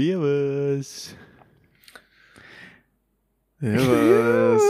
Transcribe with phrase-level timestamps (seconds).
[0.00, 1.14] Servus.
[3.60, 4.64] Servus.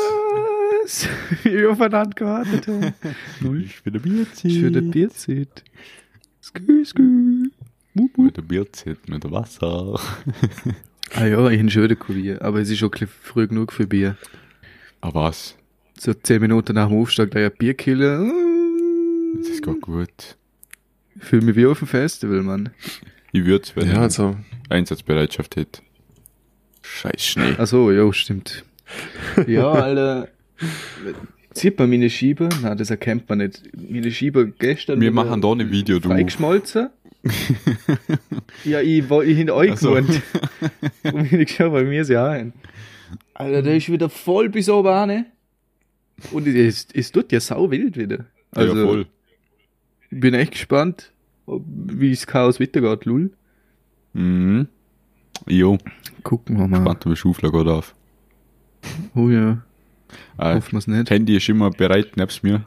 [1.44, 2.94] Wie wir aufeinander gewartet haben.
[3.64, 4.50] Ich bin der Bierzit.
[4.50, 5.62] Ich würde Bierzeit.
[6.42, 7.50] Skü, skü.
[7.94, 8.18] Wup.
[8.18, 10.00] Mit der Bierzit, mit dem Wasser.
[11.12, 13.84] Ah ja, ich habe schon wieder Bier, aber es ist schon ein früh genug für
[13.84, 14.16] Bier.
[15.00, 15.56] Aber was?
[15.98, 18.30] So zehn Minuten nach dem Aufstieg da ja Bier killen.
[19.42, 20.36] Das geht gut.
[21.16, 22.70] Ich fühle mich wie auf dem Festival, Mann.
[23.32, 24.36] Ich würde es, wenn Ja, ich also.
[24.68, 25.82] Einsatzbereitschaft hätte.
[26.82, 27.54] Scheiß Schnee.
[27.58, 28.64] Ach so, ja, stimmt.
[29.46, 30.28] Ja, Alter.
[31.54, 32.48] Sieht man meine Schieber?
[32.62, 33.62] Nein, das erkennt man nicht.
[33.76, 35.00] Meine Schieber gestern.
[35.00, 36.08] Wir machen da ein Video, du.
[36.08, 36.90] Freigeschmolzen.
[38.64, 39.90] ja, ich war ich hinter euch Ach so.
[39.94, 40.22] gewohnt.
[41.04, 42.52] Und ich geschaut, bei mir ist ja ein.
[43.34, 45.26] Alter, der ist wieder voll bis oben an.
[46.32, 48.26] Und es, es tut ja sau wild wieder.
[48.52, 49.06] Also, ja, voll.
[50.10, 51.12] ich bin echt gespannt,
[51.86, 53.30] wie das Chaos weitergeht, lul.
[54.12, 54.68] Mhm.
[55.48, 55.78] Jo,
[56.22, 56.80] Gucken wir mal.
[56.80, 57.94] spannend, wie Schufler geht auf.
[59.14, 59.62] Oh ja,
[60.38, 61.10] Äh, hoffen wir es nicht.
[61.10, 62.64] Handy ist immer bereit, nebst mir.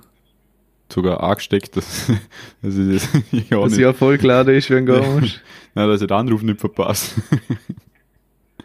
[0.91, 2.11] Sogar angesteckt, dass,
[2.61, 3.09] dass ich das
[3.49, 5.41] ja Dass ja voll klar ist, wenn du gehen musst.
[5.75, 7.21] nein, dass ich den Anruf nicht verpasse.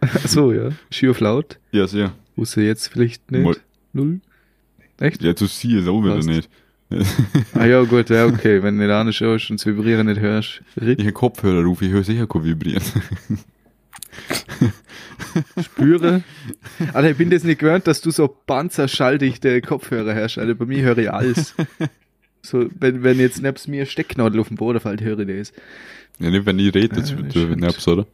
[0.00, 0.70] Ach so, ja.
[0.90, 1.58] Schier auf laut.
[1.72, 2.12] ja, sehr.
[2.36, 3.42] Außer jetzt vielleicht nicht.
[3.44, 3.56] Mal-
[3.92, 4.20] Null.
[5.00, 5.22] Echt?
[5.22, 6.48] Ja, du siehst auch wieder nicht.
[7.54, 8.62] Ah ja, gut, ja, okay.
[8.62, 10.62] Wenn du nicht anschaust und das Vibrieren nicht hörst.
[10.80, 12.82] Ritt, Ich habe Kopfhörer ruf, ich höre sicher kein Vibrieren.
[15.62, 16.22] spüre.
[16.92, 20.38] Alter, ich bin das nicht gewöhnt, dass du so panzerschalldichte Kopfhörer hast.
[20.38, 21.54] Alter, bei mir höre ich alles.
[22.40, 25.52] So, wenn, wenn jetzt nebst mir Stecknadel auf dem Boden fällt, höre ich das.
[26.20, 27.50] ja, nicht, wenn ich rede, das Ja, wird stimmt.
[27.60, 28.06] du nebst, oder?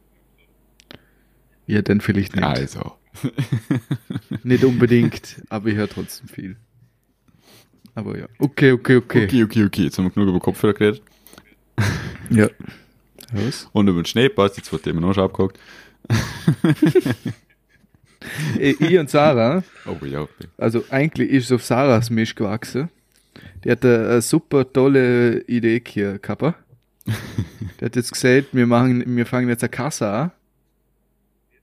[1.67, 2.43] Ja, dann vielleicht nicht.
[2.45, 2.93] Also.
[4.43, 6.55] Nicht unbedingt, aber ich höre trotzdem viel.
[7.95, 8.27] Aber ja.
[8.39, 9.23] Okay, okay, okay.
[9.25, 9.83] Okay, okay, okay.
[9.83, 11.01] Jetzt haben wir genug über Kopfhörer geredet.
[12.31, 12.49] Ja.
[13.31, 13.69] Was?
[13.71, 15.59] Und über den Schnee passt, die zwei Themen auch schon abgehakt.
[18.59, 22.89] Ich und Sarah, Oh ja, also eigentlich ist es auf Sarahs Misch gewachsen.
[23.63, 26.55] Die hat eine, eine super tolle Idee hier gehabt.
[27.79, 30.31] Die hat jetzt gesagt, wir machen, wir fangen jetzt eine Kasse an.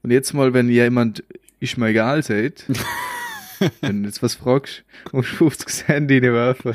[0.02, 1.24] Und jetzt mal, wenn jemand
[1.58, 2.64] ist mir egal seid,
[3.80, 6.74] wenn du jetzt was fragst, musst du 50 Cent reinwerfen.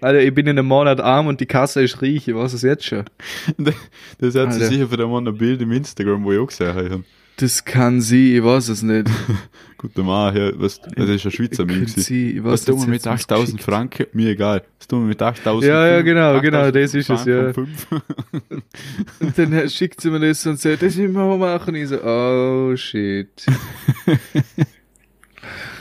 [0.00, 2.62] Alter, ich bin in einem Monat arm und die Kasse ist reich, ich weiß es
[2.62, 3.04] jetzt schon.
[4.18, 6.74] Das hat sie sicher für den Mann ein Bild im Instagram, wo ich auch gesehen
[6.74, 7.04] habe.
[7.36, 9.08] Das kann sie, ich weiß es nicht.
[9.78, 11.94] Guter Mann, ja, was, das ist ein Schweizer Mix.
[11.96, 13.64] sie, ich weiß Was tun wir mit jetzt was 8000 geschickt.
[13.64, 14.06] Franken?
[14.12, 14.62] Mir egal.
[14.78, 17.68] Was tun wir mit 8000 Ja, ja, Fünf- genau, 8000 genau, das ist es, Franken
[17.90, 18.00] ja.
[19.26, 21.74] und dann schickt sie mir das und sagt, das müssen wir machen.
[21.74, 23.28] Ich so, oh shit.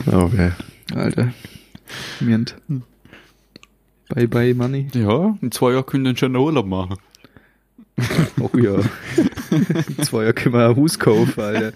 [0.05, 0.51] Okay.
[0.95, 1.33] Alter.
[2.19, 2.55] Mient.
[4.09, 4.87] Bye bye, Money.
[4.93, 6.97] Ja, in zwei Jahren können wir schon einen Urlaub machen.
[8.39, 8.79] Oh ja.
[9.51, 11.71] In zwei Jahren können wir ein Haus kaufen, Alter.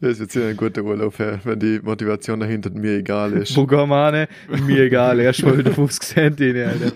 [0.00, 3.50] Das ist jetzt hier ein guter Urlaub, ja, wenn die Motivation dahinter mir egal ist.
[3.50, 4.64] Hin?
[4.66, 6.92] Mir egal, erst mal wieder 50 Cent rein, Alter.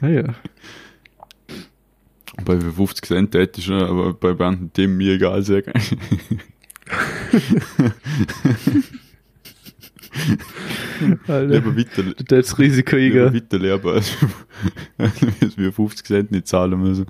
[0.00, 0.34] naja.
[2.44, 5.72] Bei 50 Cent hätte ich schon, aber bei manchen Themen mir egal sagen.
[11.26, 11.46] Alter.
[11.46, 14.16] Lieber weiter, das Risiko lieber weiter lernen, als
[15.40, 17.06] als wir 50 Cent nicht zahlen müssen.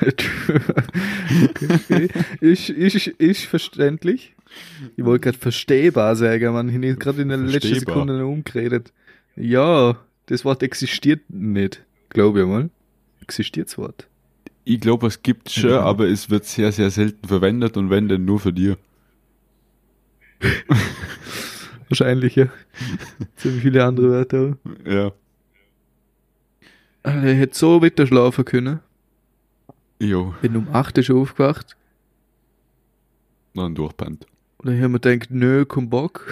[0.00, 2.08] okay.
[2.40, 4.34] ist, ist, ist verständlich.
[4.96, 6.68] Ich wollte gerade verstehbar sagen, man.
[6.68, 7.74] Ich habe gerade in der letzten.
[7.74, 8.92] Sekunde umgeredet.
[9.36, 11.82] Ja, das Wort existiert nicht.
[12.10, 12.70] Glaube ich mal.
[13.22, 14.06] Existiert das Wort?
[14.64, 15.80] Ich glaube, es gibt schon, Ja.
[15.84, 18.76] aber es wird sehr, sehr selten verwendet und wenn dann nur für dir.
[21.88, 22.46] Wahrscheinlich, ja.
[23.36, 24.56] Ziemlich viele andere Wörter.
[24.64, 24.90] auch.
[24.90, 25.12] Ja.
[27.02, 28.80] Alter, ich hätte so weiter schlafen können.
[30.00, 31.76] Jo, Bin um 8 Uhr schon aufgewacht.
[33.54, 34.26] dann durchpennt.
[34.58, 36.26] Und dann haben wir gedacht, nö, komm Bock.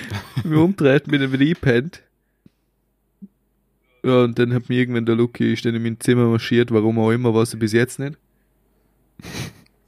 [0.44, 2.02] wir umdreht, dann wieder eingepennt.
[4.04, 6.98] Ja, und dann hat mir irgendwann der Lucky ist dann in mein Zimmer marschiert, warum
[6.98, 8.18] auch immer, weiß ich bis jetzt nicht.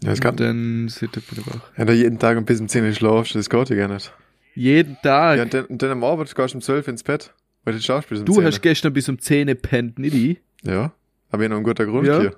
[0.02, 1.70] Ja, das kann, Und dann sind wir wieder wach.
[1.76, 4.12] wenn du jeden Tag ein bisschen 10 Uhr schlafst, das geht ja gar nicht.
[4.55, 5.38] Jeden Tag.
[5.38, 7.34] Ja, und dann, und dann am Abend gehst du um 12 ins Bett,
[7.64, 8.44] weil du schaffst bis um du 10.
[8.44, 10.40] hast gestern bis um 10 Uhr gepennt, nicht ich?
[10.62, 10.93] Ja,
[11.31, 12.20] aber ich noch einen guten Grund Ja.
[12.20, 12.37] hier.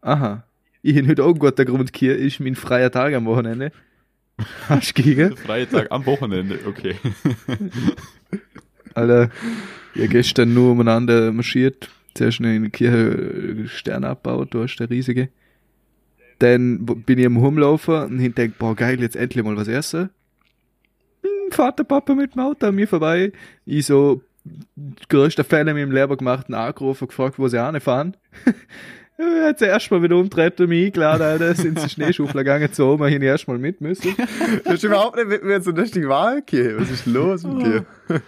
[0.00, 0.44] Aha.
[0.82, 3.70] Ich habe heute auch einen guten Grund hier, ist mein freier Tag am Wochenende.
[4.68, 5.36] Hast du gegen?
[5.36, 6.96] Freitag am Wochenende, okay.
[8.94, 9.30] Alter,
[9.94, 11.88] ja gestern nur umeinander marschiert.
[12.14, 15.28] Zuerst in der Kirche äh, Sterne abgebaut, da ist der riesige.
[16.38, 20.10] Dann bin ich am Rumlaufen und ich denk, boah geil, jetzt endlich mal was essen.
[21.22, 23.32] Hm, Vater, Papa mit dem Auto an mir vorbei.
[23.64, 24.22] Ich so,
[25.08, 28.16] größter Fan in meinem Leben gemacht, einen angerufen, gefragt, wo sie anfahren.
[29.18, 31.54] Er hat sich erstmal wieder umtreten und mich eingeladen, Alter.
[31.54, 34.16] Sind sie Schneeschuffler gegangen zu Oma, hin erstmal mit müssen.
[34.64, 36.80] Du hast überhaupt nicht mit mir so richtig Wahl gegeben.
[36.80, 37.86] Was ist los mit dir?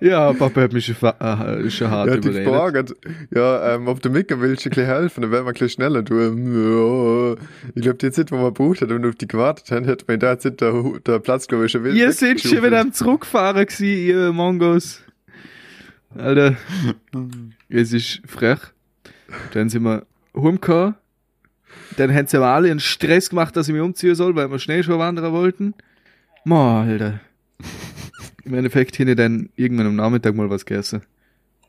[0.00, 2.46] Ja, Papa hat mich schon, äh, schon hart Ja, die überredet.
[2.46, 2.94] gefragt,
[3.34, 6.02] ja, ähm, ob du mitgehen willst, ein bisschen helfen, dann werden wir ein bisschen schneller.
[6.02, 9.70] Du, ähm, ja, ich glaube, die Zeit, wo man braucht hat und auf die gewartet
[9.70, 10.72] haben, hätte man der Zeit der,
[11.06, 11.94] der Platz, glaube ich, schon wieder.
[11.94, 15.02] Ihr seid schon wieder am Zurückfahren gewesen, ihr Mongos.
[16.16, 16.56] Alter,
[17.68, 18.58] es ist frech.
[19.52, 20.94] Dann sind wir heimgekommen.
[21.96, 24.58] Dann haben sie aber alle einen Stress gemacht, dass ich mich umziehen soll, weil wir
[24.58, 25.74] schnell schon wandern wollten.
[26.44, 27.20] Ma, Alter.
[28.44, 31.02] Im Endeffekt hätte ich dann irgendwann am Nachmittag mal was gegessen.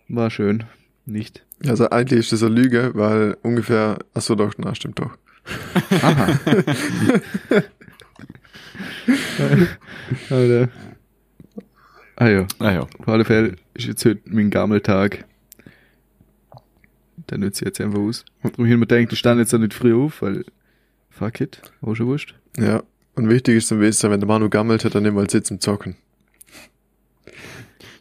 [0.07, 0.63] War schön.
[1.05, 1.45] Nicht.
[1.65, 5.17] Also eigentlich ist das eine Lüge, weil ungefähr, ach so, doch, na, stimmt doch.
[6.01, 6.39] Aha.
[10.29, 10.69] Alter.
[12.15, 12.47] Ah ja.
[12.59, 12.81] Ah ja.
[12.81, 15.25] Auf alle Fälle ist jetzt heute mein Gammeltag.
[17.29, 18.25] Der nützt jetzt einfach aus.
[18.43, 20.45] Darum ich mir denkt, ich stand jetzt auch nicht früh auf, weil
[21.09, 22.35] fuck it, auch schon wurscht.
[22.57, 22.83] Ja.
[23.15, 25.95] Und wichtig ist zum Wissen, wenn der Manu gammelt hat, dann immer Sitz zum Zocken.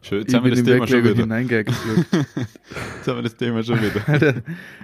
[0.02, 1.26] Schön, jetzt haben wir das Thema schon wieder.
[1.40, 4.08] Jetzt haben wir das Thema schon wieder.
[4.08, 4.34] Alter,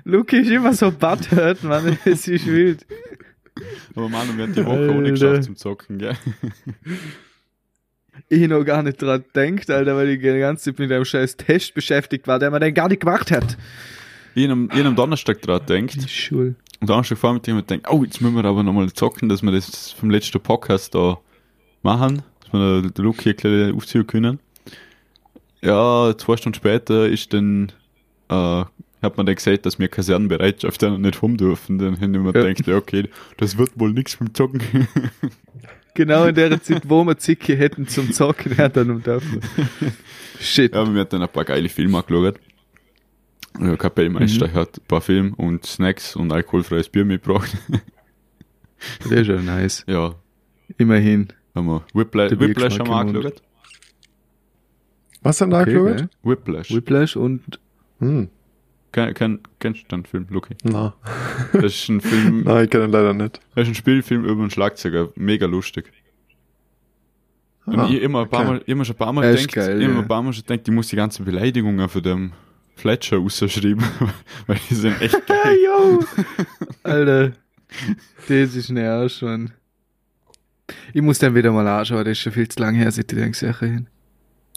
[0.04, 2.86] Luki ist immer so butthurt, Mann, es ist wild.
[3.94, 5.10] Aber Manu, wir haben die Woche Alter.
[5.10, 6.16] geschafft zum Zocken, gell?
[8.28, 11.36] Ich noch gar nicht dran denkt, Alter, weil ich die ganze Zeit mit einem scheiß
[11.36, 13.56] Test beschäftigt war, der man dann gar nicht gemacht hat.
[14.34, 16.10] Ich am, ich am Donnerstag dran denkt.
[16.10, 16.56] Schul.
[16.80, 19.92] Und Donnerstag Vormittag und denkt, oh, jetzt müssen wir aber nochmal zocken, dass wir das
[19.92, 21.18] vom letzten Podcast da
[21.82, 24.40] machen, dass wir den Look hier gleich aufziehen können.
[25.66, 27.72] Ja, zwei Stunden später ist dann,
[28.28, 28.64] äh,
[29.02, 31.78] hat man dann gesagt, dass wir Kasernenbereitschaft dann nicht rum dürfen.
[31.78, 32.48] Dann haben wir Ja.
[32.48, 34.60] gedacht, ja, okay, das wird wohl nichts mit dem Zocken.
[35.94, 39.40] Genau in der Zeit, wo wir Zicke hätten zum Zocken, er dann um dürfen.
[40.38, 40.74] Shit.
[40.74, 42.38] ja, aber wir haben dann ein paar geile Filme angeschaut.
[43.58, 47.56] Ja, Kapellmeister hat ein paar Filme und Snacks und alkoholfreies Bier mitgebracht.
[49.08, 49.84] Der ist ja nice.
[49.88, 50.14] ja,
[50.76, 51.28] Immerhin.
[51.54, 53.42] haben wir Whiplash, Whiplash haben wir angeschaut.
[55.26, 55.96] Was haben da Okay, angeschaut?
[55.98, 56.08] geil.
[56.22, 56.70] Whiplash.
[56.74, 57.58] Whiplash und
[57.98, 58.28] Hm,
[58.92, 60.54] Ken, ken, kennst du den Film, Luki?
[60.64, 60.94] na.
[61.52, 63.40] Das ist ein Film, Nein, ich kenne ihn leider nicht.
[63.54, 65.92] das ist ein Spielfilm über einen Schlagzeuger, mega lustig.
[67.66, 68.50] Und Ah, ich immer ein paar okay.
[68.50, 70.00] Mal, immer schon ein paar Mal denkt, geil, immer ja.
[70.00, 72.32] ein paar Mal schon denkt, ich muss die ganzen Beleidigungen von dem
[72.76, 73.82] Fletcher ausschreiben,
[74.46, 75.38] weil die sind echt geil.
[75.42, 76.00] Hey, yo!
[76.84, 77.32] Alter.
[78.28, 79.50] Das ist Arsch, Mann.
[80.92, 83.18] Ich muss dann wieder mal anschauen, das ist schon viel zu lange her, seit ich
[83.18, 83.88] den gesehen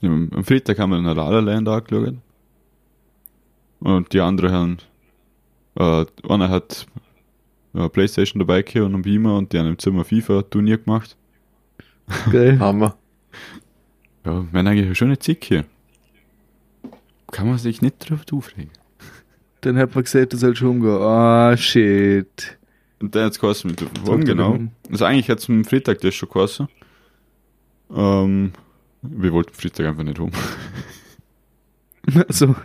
[0.03, 2.15] am am Freitag haben wir den La La Land angeschaut.
[3.79, 4.77] Und die anderen haben,
[5.75, 6.85] äh, einer hat
[7.73, 11.15] äh, Playstation dabei gehabt und einen Beamer und die haben im Zimmer FIFA-Turnier gemacht.
[12.31, 12.59] Geil.
[12.59, 12.97] Hammer.
[14.25, 15.65] Ja, wir haben eigentlich eine schöne Zeit hier.
[17.31, 18.71] Kann man sich nicht drauf aufregen.
[19.61, 21.01] Dann hat man gesagt, du sollst umgehen.
[21.01, 22.57] Ah, shit.
[22.99, 24.59] Und dann hat es geheißen mit warum genau?
[24.89, 26.67] Also eigentlich hat es am Freitag das schon geheißen.
[27.95, 28.51] Ähm,
[29.01, 30.31] wir wollten Freitag einfach nicht rum.
[32.29, 32.55] so.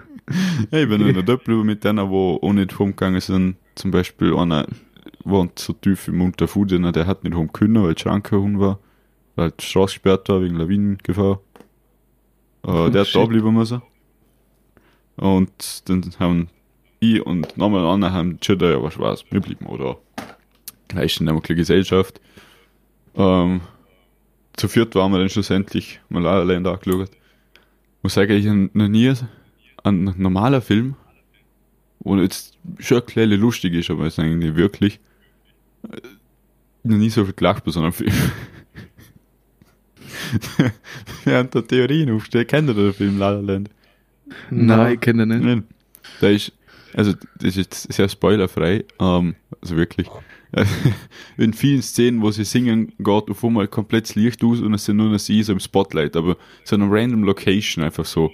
[0.71, 3.57] ja, ich bin in der Doppel mit denen, die auch nicht rumgegangen sind.
[3.75, 4.67] Zum Beispiel einer
[5.25, 8.79] wohnt so tief im Unterfuden, der hat nicht rum können, weil die Schranke rum war.
[9.37, 11.41] Weil die Straße gesperrt war wegen Lawinengefahr.
[12.65, 13.29] Äh, Oh, der hat da shit.
[13.29, 13.83] bleiben müssen.
[15.17, 16.49] Und dann haben
[17.01, 19.99] ich und nochmal einer haben gesagt, ja, was war's, wir bleiben, oder?
[20.89, 22.21] Gleich in der Gesellschaft.
[23.15, 23.61] Ähm,
[24.57, 27.11] zu viert waren wir dann schlussendlich mal allein angeschaut.
[28.03, 29.13] Muss sagen, ich habe noch nie
[29.83, 30.97] ein normaler Film,
[32.01, 35.01] wo jetzt schon ein kleine lustig ist, aber es ist eigentlich nicht wirklich,
[35.91, 36.01] äh,
[36.83, 38.13] noch nie so viel gelacht bei so einem Film.
[41.25, 42.49] Wir haben da Theorien aufgestellt.
[42.49, 43.71] Kennt ihr den Film La La Land?
[44.51, 45.45] Nein, ich kenne den nicht.
[45.45, 45.65] Nein.
[46.21, 46.53] Da ist,
[46.95, 50.09] also, das ist jetzt sehr spoilerfrei, ähm, also wirklich.
[51.37, 54.85] In vielen Szenen, wo sie singen, geht auf einmal komplett das Licht aus und es
[54.85, 58.31] sind nur noch sie so im Spotlight, aber so eine random Location einfach so.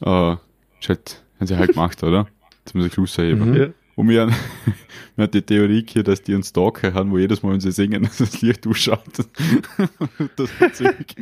[0.00, 0.32] Äh,
[0.80, 2.26] ist halt, haben sie halt gemacht, oder?
[2.64, 3.50] Das muss ich rausheben.
[3.50, 3.56] Mhm.
[3.56, 3.66] Ja.
[3.96, 4.34] Und wir haben,
[5.16, 7.72] wir haben die Theorie hier, dass die einen Stalker haben, wo jedes Mal, wenn sie
[7.72, 9.28] singen, dass das Licht ausschaltet.
[10.36, 11.14] das verzögert.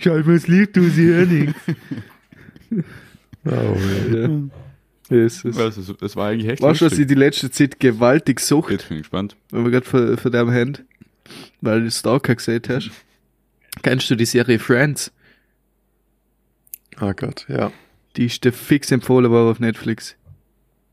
[0.00, 1.60] Schau mal das Licht aus, ich höre nichts.
[3.44, 3.76] Oh,
[4.12, 4.28] ja.
[5.12, 5.22] Ja.
[5.22, 5.56] Jesus.
[5.58, 8.88] Also, das war eigentlich echt Weißt du, was ich die letzte Zeit gewaltig sucht, Jetzt
[8.88, 9.36] bin ich gespannt.
[9.50, 10.84] wenn wir gerade von, von dem Hand,
[11.60, 12.90] weil du Stalker gesehen hast?
[13.82, 15.12] Kennst du die Serie Friends?
[17.00, 17.72] Oh Gott, ja.
[18.16, 20.16] Die ist dir fix empfohlen worden auf Netflix.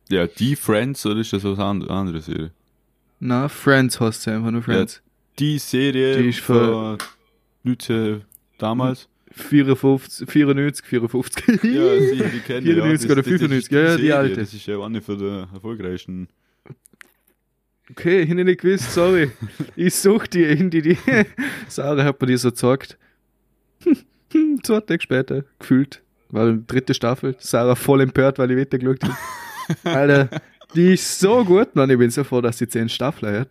[0.10, 2.52] Ja, die Friends, oder ist das was and- andere Serie?
[3.20, 5.02] Na, Friends heißt sie einfach nur Friends.
[5.40, 6.98] Die Serie Die ist für-
[7.64, 8.22] Nütze
[8.58, 9.08] damals.
[9.42, 11.64] 54, 94, 54.
[11.64, 14.36] Ja, sie, die kennen 94 oder 95, ja, ja, die alte.
[14.42, 16.28] Das ist ja eine von der erfolgreichsten.
[17.92, 19.32] Okay, ich hab nicht gewusst, sorry.
[19.76, 20.98] ich such die in die, die.
[21.68, 22.98] Sarah hat mir die so gezeigt.
[24.64, 27.36] Zwei Tage später, gefühlt, war die dritte Staffel.
[27.40, 29.18] Sarah voll empört, weil ich weitergeschaut habe.
[29.84, 30.30] Alter,
[30.76, 31.90] die ist so gut, Mann.
[31.90, 33.50] Ich bin so froh, dass sie zehn Staffeln hat.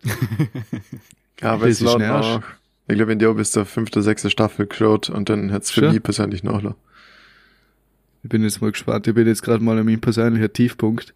[1.41, 2.43] Ja, aber Das es ist war nervig.
[2.89, 5.93] Ich glaube, in der bis zur fünfte, sechste Staffel geschaut und dann hat's für Schon?
[5.93, 6.75] mich persönlich noch.
[8.23, 9.07] Ich bin jetzt mal gespannt.
[9.07, 11.13] Ich bin jetzt gerade mal an meinem persönlichen Tiefpunkt,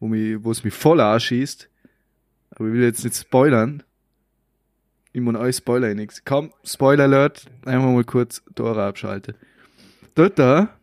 [0.00, 1.68] wo mich, wo es mich voll anschießt.
[2.50, 3.82] Aber ich will jetzt nicht spoilern.
[5.12, 6.22] Ich muss euch spoilern nichts.
[6.24, 9.34] Komm, Spoiler Alert, einfach mal kurz Dora abschalten.
[10.14, 10.76] Dort da,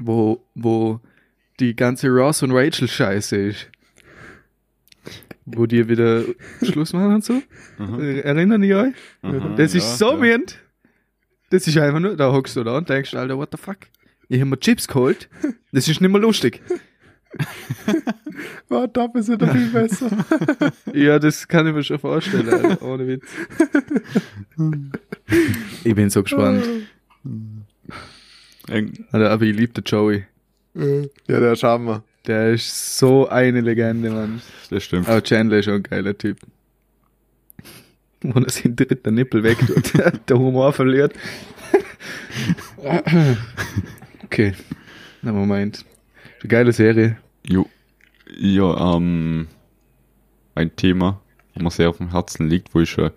[0.00, 1.00] wo, wo
[1.60, 3.68] die ganze Ross und Rachel Scheiße ist.
[5.44, 6.22] Wo die wieder
[6.62, 7.42] Schluss machen und so.
[7.78, 8.94] Aha, Erinnern ihr euch?
[9.22, 10.16] aha, Das ist ja, so ja.
[10.36, 10.58] miend.
[11.50, 13.78] Das ist einfach nur, da hockst du da und denkst, Alter, what the fuck?
[14.28, 15.28] Ich hab mir Chips geholt.
[15.72, 16.62] Das ist nicht mehr lustig.
[18.68, 20.10] War da ist er doch viel besser.
[20.94, 22.82] Ja, das kann ich mir schon vorstellen, Alter.
[22.86, 23.26] Ohne Witz.
[25.84, 26.64] Ich bin so gespannt.
[28.68, 30.24] Eng- Alter, aber ich liebe den Joey.
[30.74, 32.04] ja, der schauen wir.
[32.26, 34.42] Der ist so eine Legende, Mann.
[34.70, 35.08] Das stimmt.
[35.08, 36.38] Aber Chandler ist schon ein geiler Typ.
[38.22, 39.92] Wo er seinen dritten Nippel weg tut.
[40.28, 41.14] der Humor verliert.
[44.24, 44.54] okay.
[45.22, 45.84] Na, Moment.
[46.40, 47.18] Eine geile Serie.
[47.44, 47.68] Jo.
[48.38, 49.48] Ja, ähm,
[50.54, 51.20] ein Thema,
[51.54, 53.10] wo mir sehr auf dem Herzen liegt, wo ich schon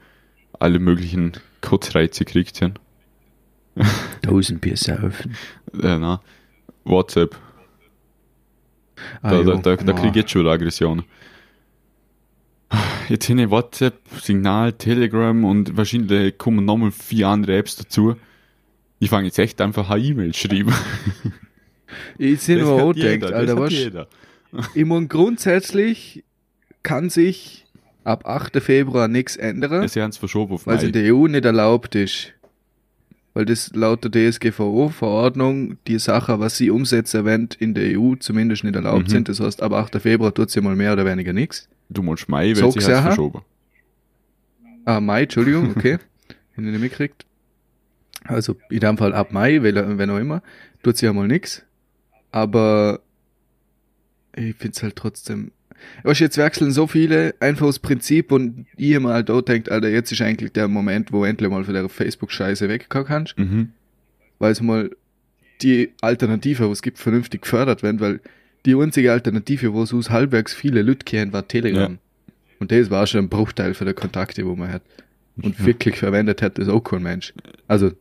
[0.59, 2.73] alle möglichen Kurzreize kriegt habe.
[4.21, 5.35] Tausend Bier saufen.
[5.73, 6.21] Äh, na,
[6.83, 7.35] WhatsApp.
[9.21, 9.95] Ah, Da, da, da, da Ah.
[9.95, 11.03] krieg ich jetzt schon Aggression.
[13.09, 18.15] Jetzt hin WhatsApp, Signal, Telegram und wahrscheinlich kommen nochmal vier andere Apps dazu.
[18.99, 20.73] Ich fange jetzt echt einfach eine E-Mail schreiben.
[22.17, 23.71] Ich sehe nur auch denkt, Alter, was?
[24.73, 26.23] Ich meine, grundsätzlich
[26.83, 27.65] kann sich
[28.03, 28.59] ab 8.
[28.61, 31.95] Februar nichts ändern, Sie haben es verschoben auf weil es in der EU nicht erlaubt
[31.95, 32.33] ist.
[33.35, 38.63] Weil das laut der DSGVO-Verordnung die Sache, was sie umsetzen wollen, in der EU zumindest
[38.63, 39.11] nicht erlaubt Mhm.
[39.11, 39.29] sind.
[39.29, 39.99] Das heißt, ab 8.
[39.99, 41.67] Februar tut sie mal mehr oder weniger nichts.
[41.89, 43.41] Du meinst Mai, weil So sie es verschoben.
[44.85, 45.97] Ah, Mai, Entschuldigung, okay.
[46.55, 47.25] Wenn ihr nicht mitgekriegt.
[48.23, 50.41] Also in dem Fall ab Mai, wenn auch immer,
[50.81, 51.61] tut sie ja mal nix.
[52.31, 53.01] Aber
[54.35, 55.51] ich find's halt trotzdem.
[56.03, 59.69] Weißt, du, jetzt wechseln so viele einfach aus Prinzip und ich immer halt auch denkt,
[59.71, 63.69] Alter, jetzt ist eigentlich der Moment, wo endlich mal von der Facebook-Scheiße wegkommen kannst, Mhm.
[64.39, 64.89] weil es mal
[65.61, 68.19] die Alternative, wo es gibt, vernünftig gefördert werden, weil
[68.65, 71.93] die einzige Alternative, wo es aus halbwegs viele Leute kennen, war Telegram.
[71.93, 71.97] Ja.
[72.59, 74.81] Und das war schon ein Bruchteil für die Kontakte, wo man hat.
[75.41, 75.65] Und Ja.
[75.65, 77.33] wirklich verwendet hat das auch kein Mensch.
[77.67, 77.91] Also,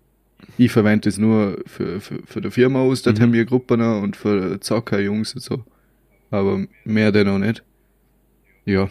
[0.58, 3.20] ich verwende es nur für, für, für die Firma aus, da Mhm.
[3.20, 5.64] haben wir Gruppen und für Zocker, Jungs und so.
[6.34, 7.62] Aber mehr denn auch nicht.
[8.64, 8.88] Ja.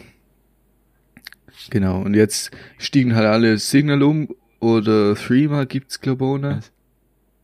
[1.70, 2.00] Genau.
[2.02, 4.28] Und jetzt stiegen halt alle Signal um
[4.60, 6.56] oder Threema gibt's glaube ich auch noch.
[6.58, 6.72] Was?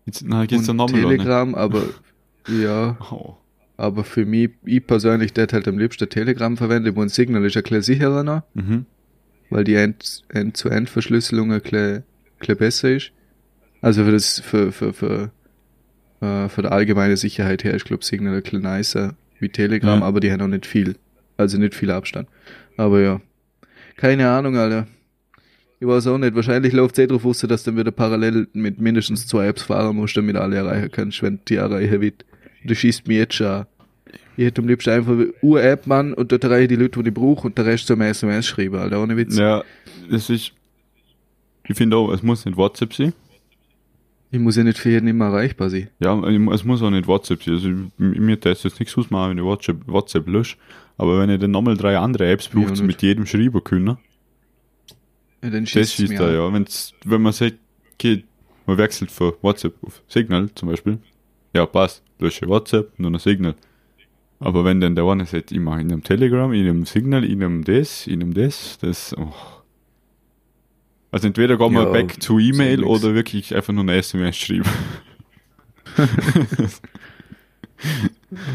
[0.06, 1.10] Jetzt, na, da Und nochmal nicht?
[1.10, 1.82] Telegram, aber
[2.48, 3.36] ja, Oh.
[3.76, 7.56] aber für mich, ich persönlich, der halt am liebsten Telegram verwendet, wo ein Signal ist
[7.56, 8.86] ein bisschen sicherer noch, Mhm.
[9.50, 12.02] weil die End- End-zu-End-Verschlüsselung ein ein
[12.38, 13.12] bisschen besser ist.
[13.82, 15.30] Also für das, für, für, für,
[16.20, 20.06] äh, für die allgemeine Sicherheit her, ich glaube Signal ein bisschen nicer wie Telegram, Ja.
[20.06, 20.96] aber die haben auch nicht viel.
[21.36, 22.28] Also nicht viel Abstand.
[22.76, 23.20] Aber ja.
[23.96, 24.86] Keine Ahnung, Alter.
[25.80, 26.34] Ich weiß auch nicht.
[26.34, 29.62] Wahrscheinlich läuft es eh drauf aus, dass du dann wieder parallel mit mindestens zwei Apps
[29.62, 32.24] fahren musst, damit alle erreichen kannst, wenn die erreichen willst.
[32.64, 33.66] Du schießt mir jetzt schon an.
[34.36, 37.08] Ich hätte am liebsten einfach eine App, Mann, und dort erreiche ich die Leute, die
[37.08, 39.36] ich brauche, und der Rest zum SMS schreiben, Alter, ohne Witz.
[39.36, 39.62] Ja,
[40.10, 40.52] das ist.
[41.68, 43.12] Ich finde auch, es muss nicht WhatsApp sein.
[44.32, 45.88] Ich muss ja nicht für jeden immer erreichbar sein.
[45.98, 46.16] Ja,
[46.52, 47.54] es muss auch nicht WhatsApp sein.
[47.54, 47.68] Also,
[47.98, 50.56] mir das jetzt nichts ausmachen, wenn ich WhatsApp, WhatsApp lösche.
[50.98, 52.82] Aber wenn ich dann nochmal drei andere Apps Ja, nicht.
[52.82, 53.96] mit jedem schreiben können,
[55.42, 56.34] Ja, dann das schießt schießt mir da, an.
[56.34, 56.52] ja.
[56.52, 57.56] Wenn's, wenn man sagt,
[57.94, 58.24] okay,
[58.66, 60.98] man wechselt von WhatsApp auf Signal zum Beispiel,
[61.54, 63.54] ja, passt, lösche WhatsApp, nur noch Signal.
[64.38, 67.42] Aber wenn dann der eine sagt, ich mache in einem Telegram, in einem Signal, in
[67.42, 69.32] einem das, in einem das, das, oh.
[71.12, 74.68] Also entweder gehen wir Ja, back zu E-Mail oder wirklich einfach nur eine SMS schreiben.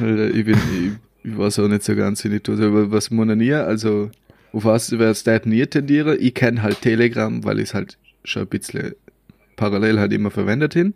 [0.02, 2.56] Alter, ich bin, ich, ich weiß auch nicht so ganz, ich tue.
[2.66, 4.10] Aber was muss ich nie, also,
[4.54, 6.16] auf was wäre es da nie tendiere?
[6.16, 8.94] Ich kenne halt Telegram, weil ich es halt schon ein bisschen
[9.58, 10.94] parallel halt immer verwendet hin.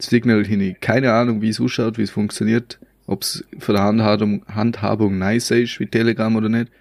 [0.00, 3.84] Signal hin, ich keine Ahnung, wie es ausschaut, wie es funktioniert, ob es von der
[3.84, 6.72] Handhabung, Handhabung nice ist wie Telegram oder nicht.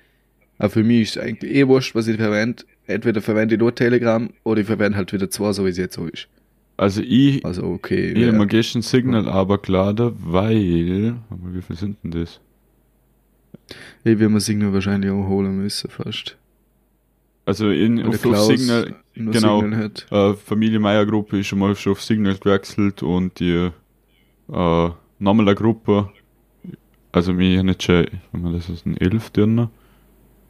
[0.58, 2.64] Aber für mich ist es eigentlich eh wurscht, was ich verwende.
[2.90, 5.94] Entweder verwende ich nur Telegram oder ich verwende halt wieder zwei, so wie es jetzt
[5.94, 6.28] so ist.
[6.76, 8.14] Also ich, Also okay.
[8.14, 8.34] ich ja.
[8.34, 12.40] habe gestern Signal aber geladen, weil, aber wie viel sind denn das?
[14.04, 16.36] Ich werde mir Signal wahrscheinlich auch holen müssen, fast.
[17.46, 19.62] Also in, auf, der auf Signal, genau.
[19.62, 23.70] Signal äh, Familie Meier Gruppe ist schon mal schon auf Signal gewechselt und die
[24.52, 26.10] äh, normale Gruppe,
[27.12, 29.68] also wir haben jetzt schon, wenn man das ist ein 11 drin,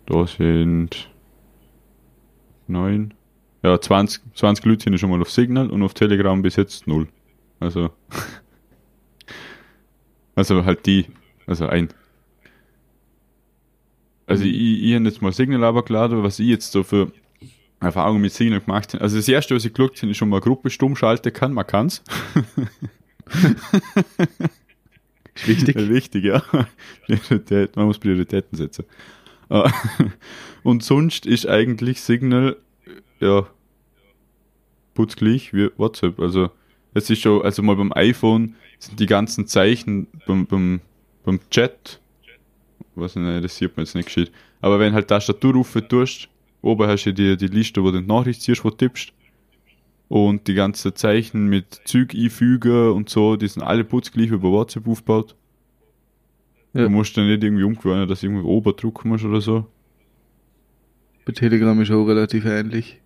[0.05, 1.10] da sind
[2.70, 3.14] 9,
[3.64, 7.08] ja 20, 20 Leute sind schon mal auf Signal und auf Telegram bis jetzt 0.
[7.60, 7.92] Also,
[10.36, 11.06] also halt die,
[11.46, 11.90] also ein.
[14.26, 17.12] Also ich, ich habe jetzt mal Signal aber geladen, was ich jetzt so für
[17.80, 19.04] Erfahrungen mit Signal gemacht habe.
[19.04, 21.66] Also das erste, was ich geschaut habe, ist schon mal Gruppe stumm schalten kann, man
[21.66, 22.04] kann's.
[25.36, 25.76] Ist wichtig.
[25.90, 26.44] Wichtig, ja.
[27.06, 28.86] Priorität, man muss Prioritäten setzen.
[29.50, 29.70] Äh,
[30.63, 32.58] Und sonst ist eigentlich Signal,
[33.20, 33.48] ja,
[34.94, 36.20] putzgleich wie WhatsApp.
[36.20, 36.50] Also,
[36.94, 40.82] es ist schon, also mal beim iPhone sind die ganzen Zeichen beim, beim,
[41.24, 42.01] beim Chat,
[42.96, 44.32] was nicht, das sieht man jetzt nicht gescheit.
[44.62, 46.27] Aber wenn halt Tastatur rufen tust,
[46.62, 49.13] oben hast du die, die Liste, wo du die Nachricht siehst, wo du tippst.
[50.08, 54.88] Und die ganzen Zeichen mit Züg einfügen und so, die sind alle putzgleich über WhatsApp
[54.88, 55.36] aufgebaut.
[56.74, 56.84] Ja.
[56.84, 59.66] Du musst dann nicht irgendwie umgewöhnen, dass du irgendwie oben drucken musst oder so.
[61.26, 63.02] Bei Telegram ist auch relativ ähnlich.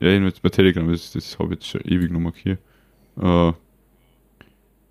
[0.00, 2.58] Ja, jedenfalls bei Telegram, das, das habe ich jetzt schon ewig noch markiert.
[3.20, 3.52] Äh,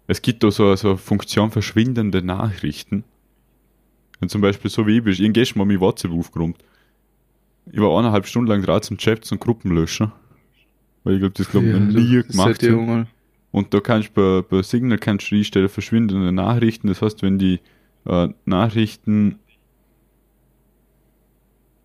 [0.07, 3.03] es gibt da so, eine Funktion verschwindende Nachrichten.
[4.19, 6.57] Wenn zum Beispiel so wie ich bist, ich gestern mal mein WhatsApp aufgeräumt.
[7.71, 10.11] Ich war eineinhalb Stunden lang dran zum Chats und Gruppen löschen.
[11.03, 13.07] Weil ich glaube, das glaube ich noch nie gemacht.
[13.51, 16.87] Und da kannst du bei, bei Signal kannst du einstellen verschwindende Nachrichten.
[16.87, 17.59] Das heißt, wenn die
[18.05, 19.39] äh, Nachrichten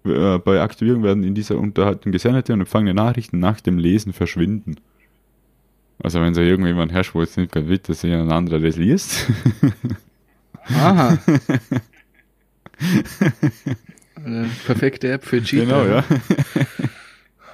[0.04, 4.76] äh, bei Aktivierung werden in dieser Unterhaltung gesendete und empfangene Nachrichten nach dem Lesen verschwinden.
[6.02, 9.26] Also wenn so irgendjemand herrscht, wo jetzt nicht gerade will, dass ein anderer das liest.
[10.68, 11.18] Aha.
[14.24, 15.64] Eine perfekte App für Cheater.
[15.64, 16.04] genau, ja.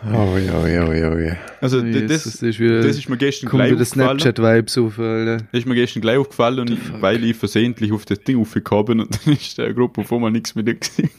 [0.04, 1.36] Oh ja, oh ja, oh ja, oh ja.
[1.60, 4.18] Also Oh, das, das ist wieder, das ist mir gestern kommt gleich wieder aufgefallen.
[4.18, 5.36] Snapchat-Vibes auf, Alter.
[5.36, 9.00] Das ist mir gestern gleich aufgefallen und ich, weil ich versehentlich auf das Ding aufgekommen
[9.00, 11.10] und dann ist der Gruppe vor mir nichts mehr da gewesen.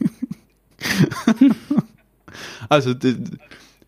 [2.70, 3.16] also, das,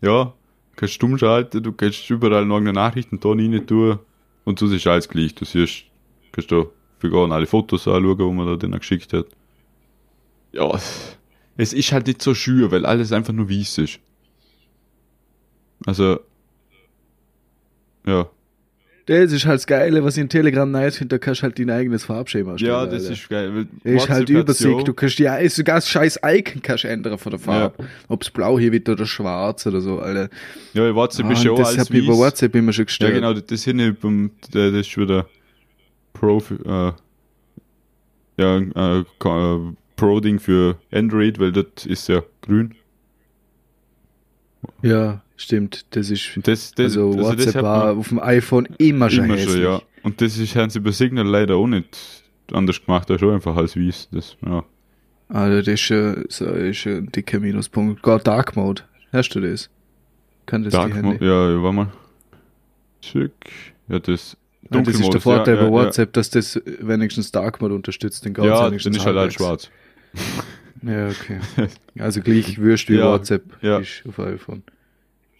[0.00, 0.32] ja,
[0.76, 3.98] kannst stumm schalten, du kannst überall noch eine Nachrichten da rein tun
[4.44, 5.34] und so ist alles gleich.
[5.34, 5.84] Du siehst,
[6.32, 6.64] kannst da
[6.98, 9.26] für gar alle Fotos anschauen, wo man da denen geschickt hat.
[10.52, 10.70] Ja,
[11.58, 14.00] es ist halt nicht so schür, weil alles einfach nur weiß ist.
[15.86, 16.20] Also,
[18.06, 18.28] ja.
[19.06, 21.58] Das ist halt das Geile, was ich in Telegram nice finde, da kannst du halt
[21.60, 22.72] dein eigenes Farbschema erstellen.
[22.72, 23.12] Ja, das Alter.
[23.12, 23.66] ist geil.
[23.84, 24.88] Das ist halt Übersicht.
[24.88, 27.84] Du kannst ja sogar das scheiß Icon kannst ändern von der Farbe.
[28.08, 30.28] Ob's blau hier wird oder schwarz oder so, Alter.
[30.74, 32.18] Ja, WhatsApp Ah, ist ja auch das alles hat mich bei weiß.
[32.18, 33.14] WhatsApp immer schon Ja, gestört.
[33.14, 35.28] genau, das nicht beim, das ist schon wieder
[36.12, 36.92] Pro, äh,
[38.38, 39.60] ja, äh, äh,
[39.94, 42.74] Pro-Ding für Android, weil das ist ja grün.
[44.82, 45.86] Ja, stimmt.
[45.90, 49.38] Das ist, das, das, also das WhatsApp hat war auf dem iPhone immer schon immer
[49.38, 49.82] schon, ja.
[50.02, 51.96] Und das ist, haben sie bei Signal leider auch nicht
[52.52, 54.08] anders gemacht, ist auch einfach als weiß.
[54.12, 54.64] Das, ja.
[55.28, 58.02] Also das ist schon, so, ist ein dicker Minuspunkt.
[58.02, 58.82] Gar Dark Mode.
[59.12, 59.68] Hast du das?
[60.46, 61.92] Kann das Dark Mode, ja, ja, warte mal.
[63.00, 63.32] Schick.
[63.88, 64.36] Ja, das.
[64.70, 68.24] Ah, das ist der Vorteil ja, bei ja, WhatsApp, dass das wenigstens Dark Mode unterstützt.
[68.24, 69.70] Den Ja, geht's ja dann ist halt halt schwarz.
[70.82, 71.40] Ja, okay.
[71.98, 73.78] Also gleich würst wie Ja, WhatsApp ja.
[73.78, 74.62] ist auf iPhone.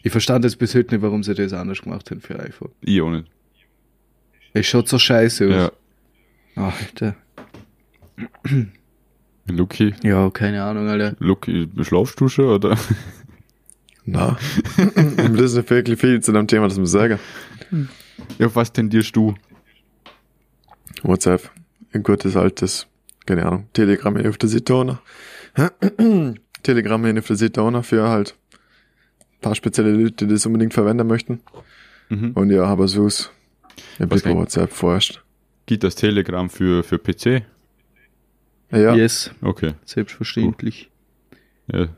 [0.07, 2.71] Ich verstand jetzt bis heute nicht, warum sie das anders gemacht haben für iPhone.
[2.81, 3.27] Ich auch nicht.
[4.53, 5.73] Es schaut so scheiße Ja.
[6.55, 6.75] aus.
[6.81, 7.17] Alter.
[9.49, 9.95] Lucky.
[10.05, 11.17] Ja, keine Ahnung, Alter.
[11.19, 12.79] Lucky, schlafst du schon, oder?
[14.05, 14.39] Na.
[14.95, 17.19] das ist wirklich viel zu dem Thema, das muss ich sagen.
[18.39, 19.35] Ja, auf was tendierst du?
[21.03, 21.51] WhatsApp.
[21.93, 22.87] Ein gutes altes,
[23.27, 25.03] keine Ahnung, Telegram auf der Seite auch noch.
[26.63, 28.37] Telegram auf der Seite auch noch für halt
[29.41, 31.41] paar spezielle Leute, die das unbedingt verwenden möchten.
[32.09, 32.33] Mhm.
[32.33, 33.31] Und ja, aber so ist
[33.99, 35.23] ein bisschen WhatsApp vorerst.
[35.67, 37.43] Gibt das Telegram für, für PC?
[38.71, 39.75] Ja, Yes, Okay.
[39.85, 40.91] selbstverständlich.
[41.73, 41.89] Ja.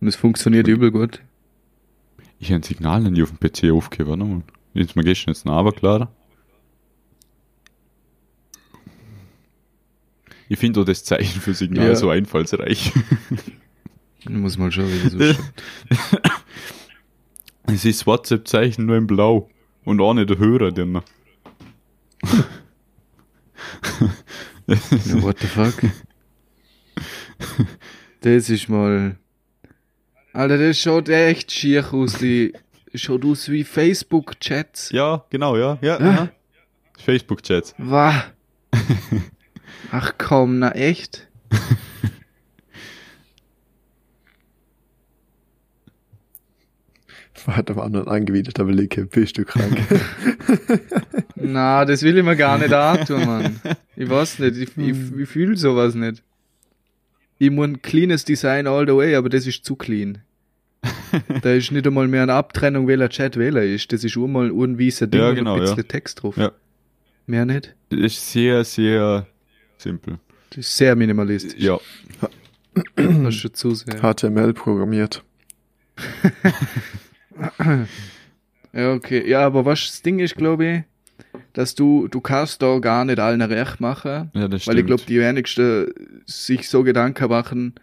[0.00, 1.20] Und es funktioniert übel gut.
[2.38, 4.08] Ich habe ein Signal nie auf dem PC aufgehört.
[4.18, 4.42] Warte mal.
[4.74, 6.10] Ist mir gestern jetzt ein Aber klar.
[10.48, 11.94] Ich finde auch das Zeichen für Signal Ja.
[11.96, 12.92] so einfallsreich.
[14.20, 15.42] Ich muss mal schauen, wie das so.
[17.72, 19.48] es ist WhatsApp-Zeichen nur in Blau.
[19.84, 21.00] Und auch nicht der Hörer drin.
[24.66, 25.74] Ja, what the fuck?
[28.20, 29.16] Das ist mal.
[30.32, 32.52] Alter, das schaut echt schier aus, die
[32.94, 34.90] schaut aus wie Facebook-Chats.
[34.92, 35.78] Ja, genau, ja.
[35.80, 36.06] ja, Ja.
[36.06, 36.28] ja.
[36.98, 37.74] Facebook-Chats.
[37.78, 38.24] Wah.
[39.90, 41.26] Ach komm, na echt?
[47.46, 49.78] Hat am anderen angewiderter Beleg, bist du krank?
[51.34, 53.60] Na, das will ich mir gar nicht antun, Mann.
[53.96, 56.22] Ich weiß nicht, ich, ich, ich fühle sowas nicht.
[57.38, 60.18] Ich muss cleanes Design all the way, aber das ist zu clean.
[61.42, 63.92] da ist nicht einmal mehr eine Abtrennung, welcher Chat welcher ist.
[63.92, 65.82] Das ist nur mal ein weißer Ding Ja, genau, ein bisschen ja.
[65.82, 66.36] Text drauf.
[66.38, 66.52] Ja.
[67.26, 67.74] Mehr nicht.
[67.90, 69.26] Das ist sehr, sehr
[69.76, 70.18] simpel.
[70.50, 71.60] Das ist sehr minimalistisch.
[71.60, 71.78] Ja.
[72.96, 74.00] Das ist schon zu sehr.
[74.00, 75.22] HTML programmiert.
[78.72, 79.28] Ja, okay.
[79.28, 80.82] Ja, aber was das Ding ist, glaube ich,
[81.52, 84.30] dass du, du kannst da gar nicht allen recht machen.
[84.34, 84.86] Ja, das Weil ich stimmt.
[84.86, 85.92] glaube, die wenigsten
[86.26, 87.74] sich so Gedanken machen,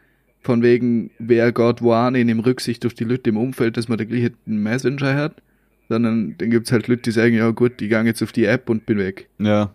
[0.41, 3.98] von wegen, wer geht wo an, in Rücksicht auf die Leute im Umfeld, dass man
[3.98, 5.41] den gleichen Messenger hat.
[5.89, 8.70] Sondern dann gibt's halt Leute, die sagen, ja gut, ich gehe jetzt auf die App
[8.70, 9.30] und bin weg.
[9.39, 9.74] Ja,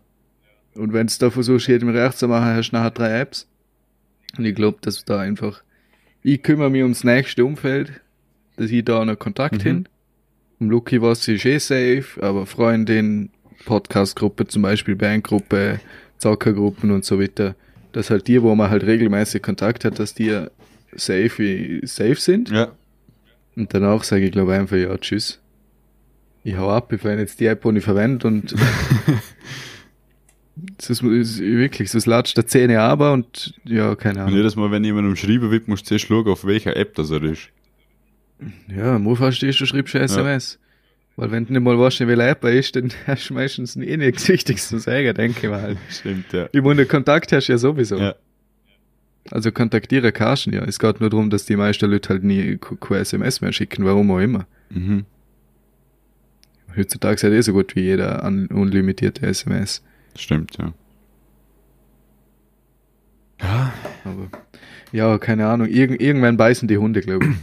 [0.75, 3.49] Und wenn du da versuchst, jedem recht zu machen, hast du nachher drei Apps.
[4.37, 5.62] Und ich glaube, dass da einfach,
[6.23, 8.02] ich kümmere mich ums nächste Umfeld,
[8.62, 9.68] dass ich da noch Kontakt Mhm.
[9.68, 9.88] hin.
[10.61, 13.31] Um Lucky was ist eh safe, aber Freundin,
[13.64, 15.81] Podcast-Gruppe zum Beispiel, Bandgruppe,
[16.18, 17.55] Zockergruppen und so weiter,
[17.92, 20.31] dass halt die, wo man halt regelmäßig Kontakt hat, dass die
[20.94, 22.51] safe, safe sind.
[22.51, 22.72] ja.
[23.55, 25.38] Und danach sage ich, glaube einfach, ja, tschüss.
[26.42, 28.55] Ich hau ab, ich verwende jetzt die App, die ich verwende und
[30.79, 34.37] das ist, ist wirklich, das latscht der Zähne aber und ja, keine Und Ahnung.
[34.37, 37.22] jedes Mal, wenn jemand umschrieben wird, musst du zuerst schauen, auf welcher App das er
[37.22, 37.48] ist.
[38.68, 40.59] Ja, im Fall stehst du, schreibst du eine SMS.
[41.16, 44.29] Weil wenn du nicht mal weißt, App er ist, dann hast du meistens eh nichts
[44.29, 45.77] Wichtiges zu sagen, denke ich mal.
[45.90, 46.49] Stimmt, ja.
[46.53, 47.99] Ich meine, Kontakt hast du ja sowieso.
[47.99, 48.14] Ja.
[49.31, 50.64] Also kontaktiere kannst du ihn ja.
[50.64, 54.11] Es geht nur darum, dass die meisten Leute halt nie keine SMS mehr schicken, warum
[54.11, 54.47] auch immer.
[54.71, 55.05] Mhm.
[56.77, 59.83] Heutzutage hat eh so gut wie jeder un unlimitierte SMS.
[60.16, 60.73] Stimmt, ja.
[63.40, 63.73] Ja,
[64.05, 64.29] Aber
[64.92, 65.68] ja, keine Ahnung.
[65.68, 67.37] Irgend, irgendwann beißen die Hunde, glaube ich.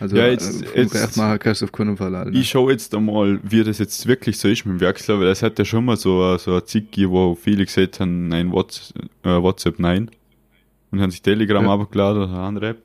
[0.00, 2.30] Also Ja, jetzt- äh, jetzt- auf keinen Fall alle.
[2.32, 5.42] ich schau jetzt einmal, wie das jetzt wirklich so ist mit dem Wechsel, weil es
[5.42, 9.08] hat ja schon mal so, so ein Zick gegeben, wo viele gesagt haben, nein, WhatsApp,
[9.24, 10.10] äh, WhatsApp nein.
[10.90, 11.72] Und haben sich Telegram Ja.
[11.74, 12.82] abgeladen oder eine andere App.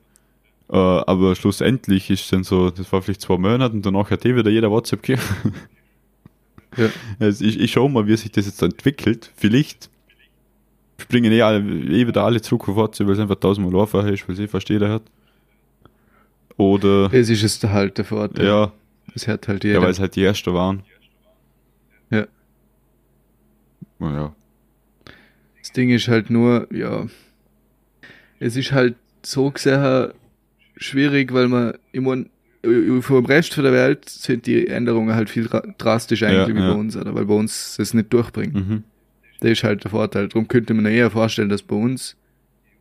[0.70, 4.34] Äh, aber schlussendlich ist dann so, das war vielleicht zwei Monate und danach hat eh
[4.34, 5.22] wieder jeder WhatsApp gegeben.
[6.78, 6.88] Ja.
[7.18, 9.30] Also ich, ich schau mal, wie sich das jetzt entwickelt.
[9.36, 9.90] Vielleicht
[10.98, 14.26] springen eh, alle, eh wieder alle zurück auf WhatsApp, weil es einfach tausendmal einfacher ist,
[14.26, 15.02] weil es eh fast jeder hat.
[16.56, 18.46] Oder, Es ist es halt der Vorteil.
[18.46, 18.72] ja,
[19.14, 19.82] Es hat halt ja, jeder.
[19.82, 20.82] weil es halt die ersten waren.
[22.10, 22.26] Ja.
[23.98, 24.34] Naja.
[25.60, 27.06] Das Ding ist halt nur, ja,
[28.40, 30.12] es ist halt so gesehen
[30.76, 32.28] schwierig, weil man, ich mein,
[33.00, 36.60] vom Rest von der Welt sind die Änderungen halt viel dra- drastisch eigentlich Ja, wie
[36.60, 36.72] ja.
[36.72, 37.14] bei uns, oder?
[37.14, 38.54] Weil bei uns das nicht durchbringt.
[38.54, 38.84] Mhm.
[39.40, 40.28] Das ist halt der Vorteil.
[40.28, 42.16] Darum könnte man eher vorstellen, dass bei uns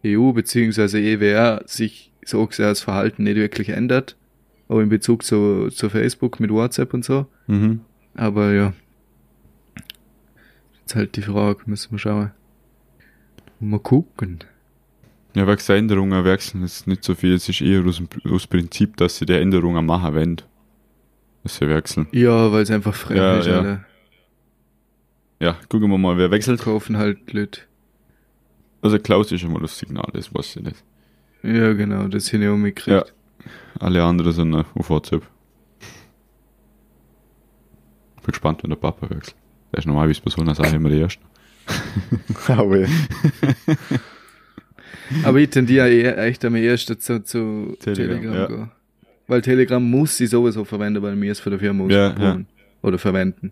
[0.06, 1.14] EU bzw.
[1.14, 4.16] EWR sich so gesehen das Verhalten nicht wirklich ändert.
[4.68, 7.28] Auch in Bezug zu, zu Facebook mit WhatsApp und so.
[7.48, 7.82] Mhm.
[8.16, 8.74] Aber ja.
[10.82, 12.32] Jetzt halt die Frage, müssen wir schauen.
[13.60, 14.40] Mal gucken.
[15.36, 17.36] Ja, weil die Änderungen wechseln ist nicht so viel.
[17.36, 20.42] Es ist eher aus, dem, aus Prinzip, dass sie die Änderungen machen wollen.
[21.44, 22.08] Dass sie wechseln.
[22.12, 23.60] Ja, weil es einfach fremd Ja, ist, ja.
[23.60, 23.86] alle.
[25.40, 26.62] Ja, gucken wir mal, wer wechselt.
[26.62, 27.62] Kaufen halt Leute.
[28.82, 30.84] Also Klaus ist schon mal das Signal, das weiß ich nicht.
[31.44, 33.14] Ja, genau, das hin ich auch mitgekriegt.
[33.80, 35.24] Alle anderen sind auf WhatsApp.
[38.24, 39.36] Bin gespannt, wenn der Papa wechselt.
[39.72, 41.24] Der ist normalerweise bei so einer Sache immer der Erste.
[42.48, 42.88] Aber ja.
[45.24, 48.46] Aber ich tendiere eher, echt am ehesten zu, zu Telegram, Telegram, ja.
[48.48, 48.72] gehen.
[49.28, 52.48] Weil Telegram muss sie sowieso verwenden, weil mir es für der Firma Ja, ausprobieren.
[52.84, 53.52] Oder verwenden.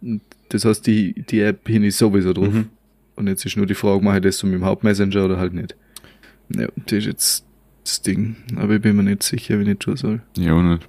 [0.00, 2.52] Und das heißt, die, die App hin ist sowieso drauf.
[2.52, 2.68] Mhm.
[3.16, 5.52] Und jetzt ist nur die Frage, mache ich das so mit dem Hauptmessenger oder halt
[5.54, 5.76] nicht.
[6.56, 7.46] Ja, das ist jetzt
[7.84, 8.36] das Ding.
[8.56, 10.22] Aber ich bin mir nicht sicher, wie ich tun soll.
[10.36, 10.88] Ja, auch nicht.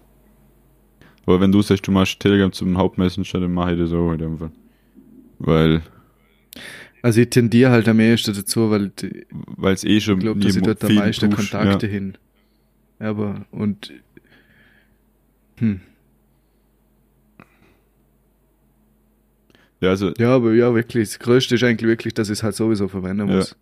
[1.26, 4.18] Aber wenn du sagst, du machst Telegram zum Hauptmessenger, dann mache ich das auch in
[4.20, 4.52] dem Fall.
[5.40, 5.82] Weil,
[7.02, 10.40] Also ich tendiere halt am ehesten dazu, weil die, weil es eh schon ich glaube,
[10.42, 11.92] dass ich dort am meisten Kontakte Ja.
[11.92, 12.18] hin.
[13.00, 13.92] Aber, und,
[15.58, 15.82] hm.
[19.82, 21.10] ja, also, Ja, aber ja, wirklich.
[21.10, 23.36] Das Größte ist eigentlich wirklich, dass ich es halt sowieso verwenden Ja.
[23.36, 23.56] muss.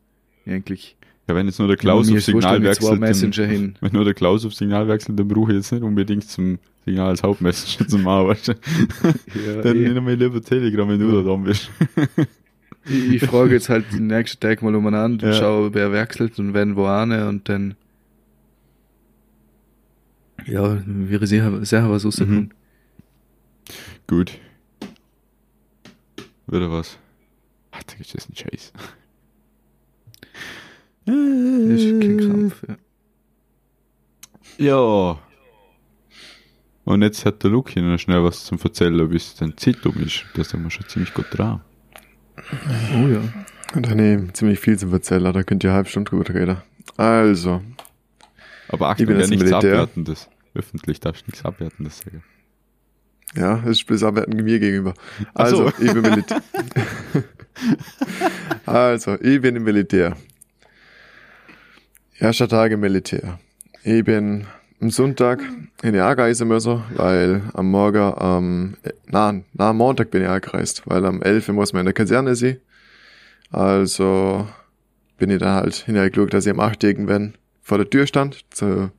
[0.46, 0.98] Eigentlich.
[1.32, 3.02] Ja, wenn jetzt nur der Klaus Mir auf Signal wechselt,
[3.38, 6.60] dann, wenn nur der Klaus auf Signal wechselt, dann brauche ich jetzt nicht unbedingt zum
[6.86, 8.54] Signal als Hauptmessenger zu machen, weißt du?
[9.48, 9.90] Ja, Dann eh.
[9.90, 11.16] nimm mir lieber Telegram, wenn du Ja.
[11.22, 11.70] da dran bist.
[12.86, 15.40] ich, ich frage jetzt halt den nächsten Tag mal umeinander und Ja.
[15.40, 17.76] schaue, wer wechselt und wenn wo ane und dann
[20.46, 22.40] Ja, wäre sehr, sehr was rausgekommen.
[22.40, 22.52] Mhm.
[24.08, 24.40] Gut.
[26.48, 26.98] Wieder was.
[27.72, 28.74] Ach, da das ein Scheiß.
[31.12, 32.76] Das ist kein Krampf, ja.
[34.58, 35.20] Ja.
[36.84, 39.98] Und jetzt hat der Luki noch schnell was zum Erzählen, wie es dann Zeit um
[40.02, 40.26] ist.
[40.36, 41.62] Da sind wir schon ziemlich gut dran.
[42.96, 43.22] Oh ja.
[43.74, 46.58] Und dann eben ziemlich viel zu erzählen, da könnt ihr eine halbe Stunde drüber reden.
[46.98, 47.62] Also,
[48.68, 49.74] Aber Ich Achtung, bin ja nichts Militär.
[49.74, 50.30] Abwertendes.
[50.54, 52.24] Öffentlich darfst du nichts Abwertendes sagen.
[53.36, 54.94] ja, das ist bis Abwerten mir gegenüber.
[55.34, 55.66] Ach so.
[55.68, 56.42] Also, ich bin Militär.
[58.66, 60.18] also, ich bin im Militär.
[62.22, 63.40] Erster Tag im Militär.
[63.84, 64.46] Ich bin
[64.80, 65.42] am Sonntag
[65.82, 70.84] in die anreisen müssen, weil am Morgen, äh, na, na, am Montag bin ich angereist,
[70.86, 71.48] weil am 11.
[71.48, 72.58] muss man in der Kaserne sein.
[73.50, 74.48] Also
[75.18, 76.84] bin ich dann halt hingeschaut, dass ich am 8.
[76.84, 78.92] irgendwann vor der Tür stand, zur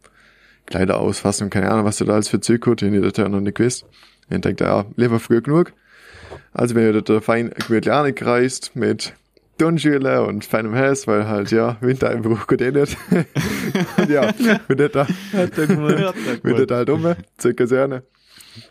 [0.66, 3.86] Kleiderausfassung, keine Ahnung, was da alles für Zeug hat, ich das ja noch nicht gewusst.
[4.30, 5.72] Ich dachte, ja, lieber früh genug.
[6.52, 9.14] Also bin ich da fein gemütlich angereist mit
[9.62, 12.96] Turnschuhe und feinem Häs, weil halt, ja, Wintereinbruch geht eh nicht.
[13.96, 14.32] und ja,
[14.66, 15.06] bin ich da,
[16.42, 18.02] bin ich da halt um, zur Kaserne.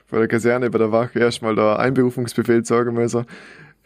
[0.08, 3.26] Vor der Kaserne bei der Wache erstmal da Einberufungsbefehl sagen müssen.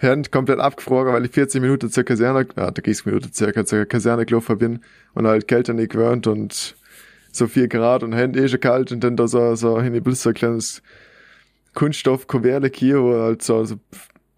[0.01, 4.25] Hand komplett abgefroren, weil ich 40 Minuten zur Kaserne, ja, 30 Minuten circa zur Kaserne
[4.25, 4.79] gelaufen bin
[5.13, 6.75] und halt Kälte nicht gewöhnt und
[7.31, 10.29] so 4 Grad und Hände eh schon kalt und dann da so, so hin so
[10.29, 10.81] ein kleines
[11.75, 13.75] Kunststoff-Kuverle hier, wo halt so, so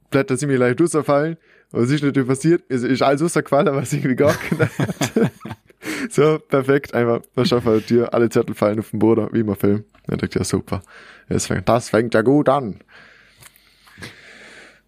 [0.09, 1.37] Blätter ziemlich leicht rausfallen.
[1.71, 2.63] Was ist natürlich passiert?
[2.69, 5.31] Es ist alles rausgefallen, was irgendwie gar hat.
[6.09, 9.55] so, perfekt, einfach, man schafft halt dir, alle Zettel fallen auf den Boden, wie man
[9.55, 9.83] Film.
[10.07, 10.81] Dann ich, ja super.
[11.27, 12.79] Das fängt, das fängt ja gut an.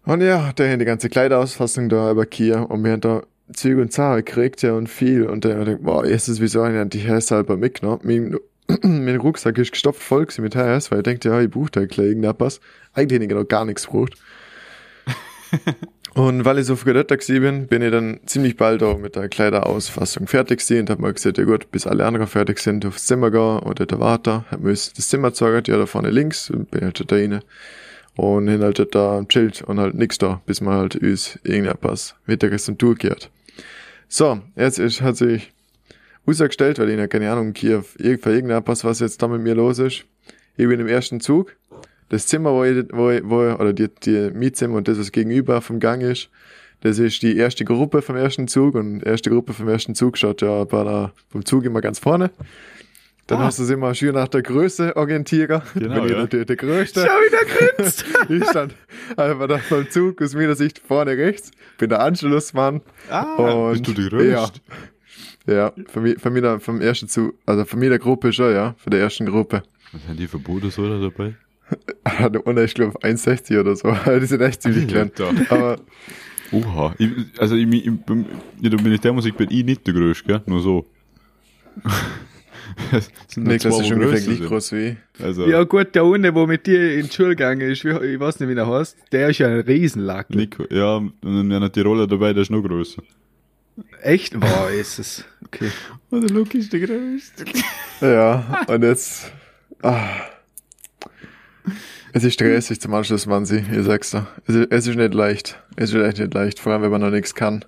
[0.04, 3.82] Und ja, da haben die ganze Kleiderausfassung da über Kia und wir haben da Züge
[3.82, 5.26] und Zahlen gekriegt, ja, und viel.
[5.26, 8.00] Und dann hab ich gedacht, boah, erstens, wieso habe ich die Häs halber mitgenommen?
[8.04, 8.38] Mein,
[9.04, 12.08] mein Rucksack ist gestopft voll mit Häs, weil ich dachte, ja, ich brauche da gleich
[12.08, 12.60] irgendetwas.
[12.94, 14.14] Eigentlich hätte ich noch gar nichts gebraucht.
[16.14, 19.28] und weil ich so früh dort bin, bin ich dann ziemlich bald auch mit der
[19.28, 23.30] Kleiderausfassung fertig und hab mal gesagt, ja gut, bis alle anderen fertig sind, aufs Zimmer
[23.30, 24.44] gehen oder da warten.
[24.50, 27.40] Hab mir das Zimmer gezeigt, ja, da vorne links, und bin halt da rein.
[28.16, 32.64] Und hin halt da chillt und halt nix da, bis man halt uns irgendetwas Mittages
[32.64, 33.30] zum Tour geht.
[34.08, 35.52] So, jetzt ist, hat sich
[36.26, 39.78] ausgestellt, weil ich ja keine Ahnung, Kiew, irgend- irgendetwas, was jetzt da mit mir los
[39.78, 40.04] ist.
[40.56, 41.54] Ich bin im ersten Zug.
[42.10, 45.10] Das Zimmer, wo ich, wo ich, wo ich oder die, die Mietzimmer und das, was
[45.12, 46.28] gegenüber vom Gang ist,
[46.82, 50.18] das ist die erste Gruppe vom ersten Zug und die erste Gruppe vom ersten Zug
[50.18, 52.30] schaut ja bei der, vom Zug immer ganz vorne.
[53.26, 53.44] Dann Ah.
[53.44, 55.62] hast du es immer schön nach der Größe orientieren.
[55.74, 56.18] Genau, Bin ich ja.
[56.18, 57.06] natürlich der Größte.
[57.06, 58.04] Schau, wie der grinst.
[58.28, 58.74] Ich stand
[59.16, 62.80] einfach da beim Zug aus meiner Sicht vorne rechts, bin der Anschlussmann.
[63.08, 64.60] Ah, Und- bist du die Größte?
[65.46, 68.74] Ja, von mir, von mir vom ersten Zug, also von mir der Gruppe schon, ja,
[68.78, 69.62] von der ersten Gruppe.
[69.92, 71.34] Was haben die für Bodensoda dabei?
[72.04, 73.94] Hatte ohne, ich glaube, 1,60 oder so.
[74.20, 75.10] Die sind echt ziemlich klein.
[75.48, 75.78] Aber
[76.52, 76.94] Oha.
[76.98, 78.02] Ich, also ich, ich, in
[78.58, 80.42] der Militärmusik bin ich nicht der Größte, gell?
[80.46, 80.86] Nur so.
[83.36, 84.96] Niklas ist ungefähr größer gleich groß wie.
[85.22, 88.18] Also, Ja gut, der eine, wo mit dir in die Schule gegangen ist, wie, ich
[88.20, 90.30] weiß nicht, wie der heißt, der ist ja ein Riesenlack.
[90.30, 93.02] Nico, ja, und dann die Rolle dabei, der ist noch größer.
[94.02, 94.38] Echt?
[94.38, 95.24] Boah, ist es.
[95.44, 95.70] Okay.
[96.10, 97.44] Und der Luke ist der Größte.
[98.00, 99.32] Ja, und jetzt,
[99.82, 100.06] ah.
[102.12, 104.26] Es ist stressig zum Anschluss, man sie, ich sag's dir.
[104.46, 105.62] Es ist, es ist nicht leicht.
[105.76, 107.64] Es ist echt nicht leicht, vor allem wenn man noch nichts kann.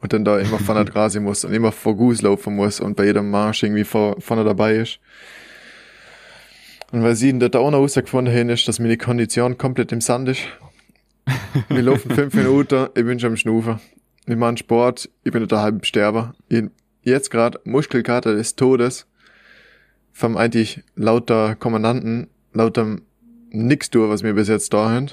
[0.00, 2.96] Und dann da immer vorne dran sein muss und immer vor Guss laufen muss und
[2.96, 4.98] bei jedem Marsch irgendwie vor, vorne dabei ist.
[6.92, 10.28] Und weil sie da auch noch rausgefunden haben, ist, dass meine Kondition komplett im Sand
[10.28, 10.42] ist.
[11.68, 13.78] Wir laufen fünf Minuten, ich bin schon am Schnufen.
[14.26, 16.32] Wir machen Sport, ich bin da halb im Sterben.
[16.48, 16.64] Ich,
[17.02, 19.06] jetzt gerade Muskelkater des Todes.
[20.12, 22.96] Vom eigentlich lauter Kommandanten, lauter
[23.50, 25.10] nix tun, was wir bis jetzt da haben.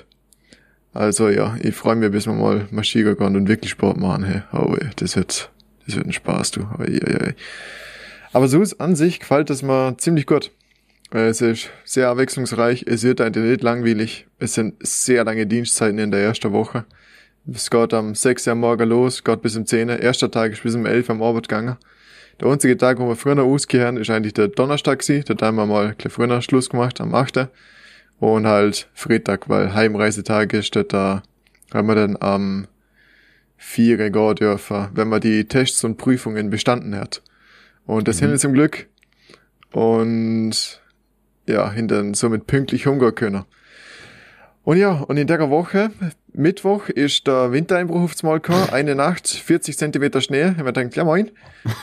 [0.93, 4.23] Also ja, ich freue mich, bis wir mal marschieren gehen und wirklich Sport machen.
[4.23, 4.41] Hey.
[4.51, 5.51] Oh, ey, das wird,
[5.85, 6.61] das wird ein Spaß, du.
[6.79, 7.33] Oi, oi, oi.
[8.33, 10.51] Aber so ist an sich gefällt es mir ziemlich gut.
[11.13, 14.27] Äh, Es ist sehr abwechslungsreich, es wird eigentlich nicht langweilig.
[14.39, 16.85] Es sind sehr lange Dienstzeiten in der ersten Woche.
[17.51, 19.99] Es geht am 6 Uhr Morgen los, geht bis um 10 Uhr.
[19.99, 21.77] Erster Tag ist bis um 11 Uhr am Arbeit gegangen.
[22.41, 25.23] Der einzige Tag, wo wir früher ausgehören, ist eigentlich der Donnerstag gewesen.
[25.37, 27.47] Da haben wir mal ein früher Schluss gemacht, am 8.
[28.19, 31.21] Und halt Freitag, weil Heimreisetag ist, da-
[31.73, 32.67] haben wir dann am
[33.57, 37.21] 4 Uhr gehen dürfen, wenn man die Tests und Prüfungen bestanden hat.
[37.85, 38.29] Und das Mhm.
[38.31, 38.87] wir zum Glück.
[39.71, 40.81] Und
[41.47, 43.43] ja, hinter somit pünktlich hungern können.
[44.63, 45.91] Und ja, und in der Woche,
[46.33, 48.69] Mittwoch, ist der Wintereinbruch aufs Mal gekommen.
[48.71, 50.41] Eine Nacht, 40 Zentimeter Schnee.
[50.41, 51.31] Ich hab mir gedacht, ja moin.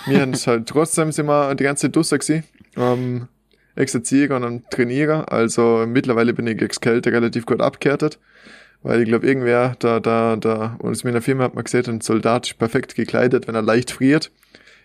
[0.06, 2.44] Wir haben es halt trotzdem sind wir die ganze draussen gewesen.
[2.76, 3.28] Ähm,
[3.76, 5.30] exerziere und am trainiere.
[5.30, 8.18] Also mittlerweile bin ich gegen Kälte relativ gut abgehärtet.
[8.82, 12.00] Weil ich glaube, irgendwer da, da, da, und in meiner Firma hat man gesehen, ein
[12.02, 14.30] Soldat ist perfekt gekleidet, wenn er leicht friert.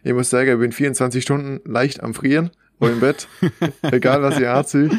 [0.04, 3.28] Ich muss sagen, ich bin 24 Stunden leicht am Frieren oder im Bett.
[3.82, 4.90] egal was ich anziehe.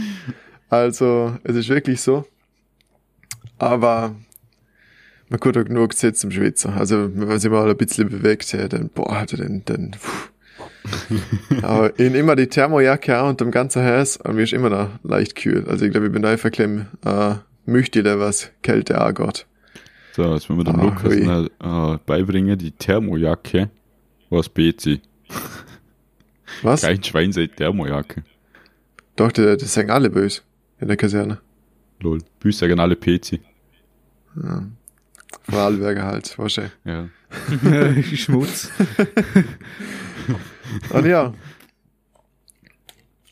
[0.68, 2.26] Also, es ist wirklich so.
[3.56, 4.14] Aber
[5.30, 6.74] man kann auch genug Zeit zum Schwitzen.
[6.74, 10.28] Also, wenn man sich mal ein bisschen bewegt, ja, dann, boah, dann, dann, puh.
[11.62, 15.36] Aber in immer die Thermojacke und dem ganzen Haus und mir ist immer noch leicht
[15.36, 15.66] kühl.
[15.68, 17.34] Also ich glaube, ich bin einfach klein, äh,
[17.66, 19.46] möchte der was Kälte angeht.
[20.12, 21.16] So, jetzt müssen wir dem Ah, Lukas
[21.60, 23.70] noch, äh, beibringen, die Thermojacke
[24.30, 25.00] was BC.
[26.62, 26.82] Was?
[26.82, 28.24] Kein Schwein sagt Thermojacke.
[29.16, 30.42] Doch, die, das sagen alle böse
[30.80, 31.38] in der Kaserne.
[32.00, 32.18] Lol.
[32.40, 33.40] Büß sagen alle PC.
[35.48, 36.72] Vorarlberger halt, wahrscheinlich.
[36.84, 37.08] Ja.
[38.16, 38.70] Schmutz.
[40.90, 41.32] Und ja.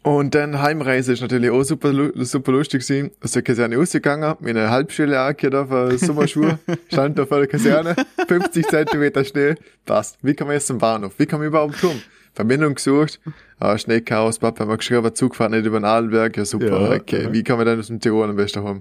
[0.02, 1.92] Und dann Heimreise ist natürlich auch super,
[2.24, 3.10] super lustig gewesen.
[3.22, 6.58] Aus der Kaserne rausgegangen, mit einer Halbschule angehört auf Sommerschuhe,
[6.92, 7.94] stand da vor der Kaserne,
[8.26, 10.16] 50 Zentimeter Schnee, passt.
[10.22, 11.12] Wie kann man jetzt zum Bahnhof?
[11.18, 12.00] Wie kann man überhaupt tun?
[12.32, 13.20] Verbindung gesucht,
[13.58, 17.24] ah, Schneechaos, Papa hat mir geschrieben, Zugfahrt nicht über den Adelberg, ja super, Ja, okay,
[17.24, 17.32] ja.
[17.32, 18.80] wie kann man dann aus dem Tirol am besten haben?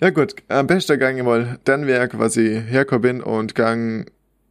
[0.00, 4.06] Ja gut, am besten gang ich mal den Werk, was ich hergekommen bin und gang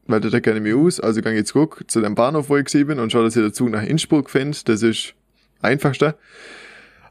[0.08, 2.72] weil da kenne ich mich aus, also gang ich zurück zu dem Bahnhof, wo ich
[2.72, 5.14] bin und schau, dass ich den Zug nach Innsbruck finde, das ist
[5.62, 6.16] einfachste.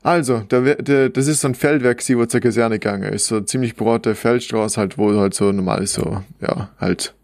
[0.02, 3.40] Also, der, der, das ist so ein Feldwerk, gewesen, wo zur Kaserne gegangen ist, so
[3.40, 7.14] ziemlich breite Feldstraße halt, wo halt so normal so, ja, halt,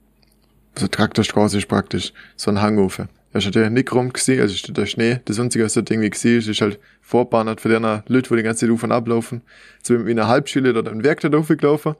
[0.77, 3.09] so Traktorstraße ist praktisch, so ein Hangufer.
[3.33, 6.11] Er ist natürlich nicht rum gewesen, also ist der Schnee, das einzige, was dort irgendwie
[6.11, 9.43] gewesen ist, ist halt vorbahnert für die Leute, wo die ganze Zeit auf und ablaufen.
[9.83, 11.95] So mit einer Halbschule dort ein Werk da gelaufen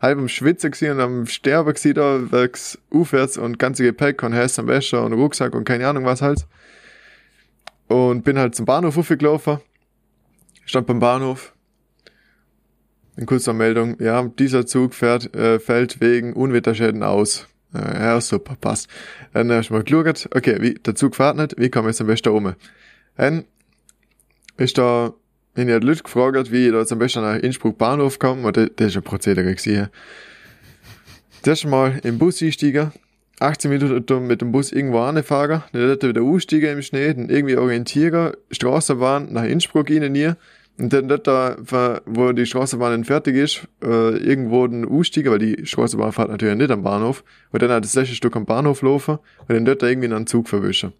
[0.00, 4.32] halb am Schwitzen gewesen und am Sterben gewesen da, wegs aufwärts und ganze Gepäck und
[4.32, 6.46] Häs am Wäscher und Rucksack und keine Ahnung was halt.
[7.88, 9.58] Und bin halt zum Bahnhof aufgelaufen,
[10.66, 11.54] stand beim Bahnhof,
[13.16, 17.48] in kurzer Meldung, ja, dieser Zug fährt, äh, fällt wegen Unwetterschäden aus.
[17.74, 18.88] Äh, ja, super, passt.
[19.32, 22.00] Dann hast du mal geschaut, okay, wie, der Zug fährt nicht, wie komme ich jetzt
[22.00, 22.54] am besten um?
[23.16, 23.44] Dann
[24.56, 25.14] ist da,
[25.58, 28.56] wenn ich die Leute gefragt, wie ich da am besten nach Innsbruck Bahnhof komme, und
[28.56, 29.88] das, ist ein Prozedere gewesen.
[31.42, 32.92] Das Mal im Bus einsteigen,
[33.40, 37.56] 18 Minuten mit dem Bus irgendwo anfahren, dann dort wieder aussteigen im Schnee, dann irgendwie
[37.56, 40.30] orientieren, Straßenbahn nach Innsbruck rein nie,
[40.78, 41.56] und dann dort da,
[42.06, 46.56] wo die Straßenbahn dann fertig ist, äh, irgendwo dann aussteigen, weil die Straßenbahn fährt natürlich
[46.56, 49.18] nicht am Bahnhof, und dann halt das letzte Stück am Bahnhof laufen,
[49.48, 50.92] und dann dort da irgendwie einen Zug verwischen.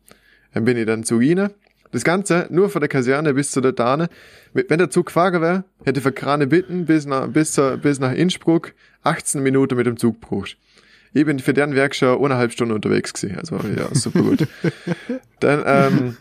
[0.53, 1.51] Dann bin ich dann zu rein,
[1.91, 4.09] das Ganze nur von der Kaserne bis zu der Dane.
[4.53, 8.73] Wenn der Zug gefahren wäre, hätte für Krane bitten bis nach, bis, bis nach Innsbruck
[9.05, 10.57] 18 Minuten mit dem Zug gebraucht.
[11.15, 13.39] Ich bin für deren Werk schon eineinhalb Stunden unterwegs gewesen.
[13.39, 14.47] Also ja, super gut.
[15.41, 16.17] Dann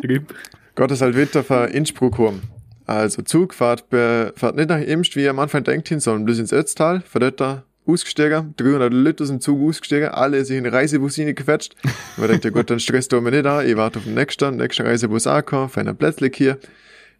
[0.00, 0.26] ähm.
[0.74, 2.40] Gott ist halt wieder für Innsbruck heim.
[2.86, 6.24] Also Zug fährt, be, fährt nicht nach Imst, wie ihr am Anfang denkt hin, sondern
[6.24, 10.56] bis ins Ötztal, von dort da ausgestiegen, 300 Leute aus dem Zug ausgestiegen, alle sich
[10.56, 11.76] in den Reisebus reingequetscht.
[11.84, 14.14] Und man denkt, ja gut, dann stresst du mich nicht an, ich warte auf den
[14.14, 16.58] nächsten, nächsten Reisebus angekommen, für einen Plätzchen hier.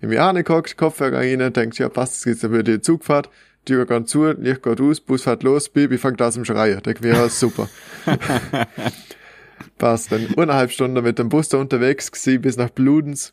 [0.01, 3.31] Ich mich angeguckt, Kopfhörer rein, denkt, ja passt, jetzt geht's über die Zugfahrt,
[3.65, 6.83] Tür geht zu, Licht geht aus, Bus fährt los, Baby fängt an zum Schreien.
[6.83, 7.69] Denkt mir, ja, super.
[9.79, 13.33] passt, dann eineinhalb Stunden mit dem Bus da unterwegs gewesen, bis nach Bludens.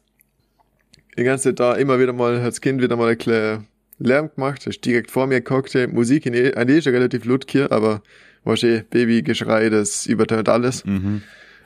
[1.17, 3.67] Die ganze Zeit da immer wieder mal, hat das Kind wieder mal ein bisschen
[3.99, 7.71] Lärm gemacht, ist direkt vor mir gehockt, Musik in eh, ist ja relativ laut hier,
[7.71, 8.01] aber
[8.43, 10.85] was eh, Babygeschrei, das übertönt alles.
[10.85, 11.21] Mhm.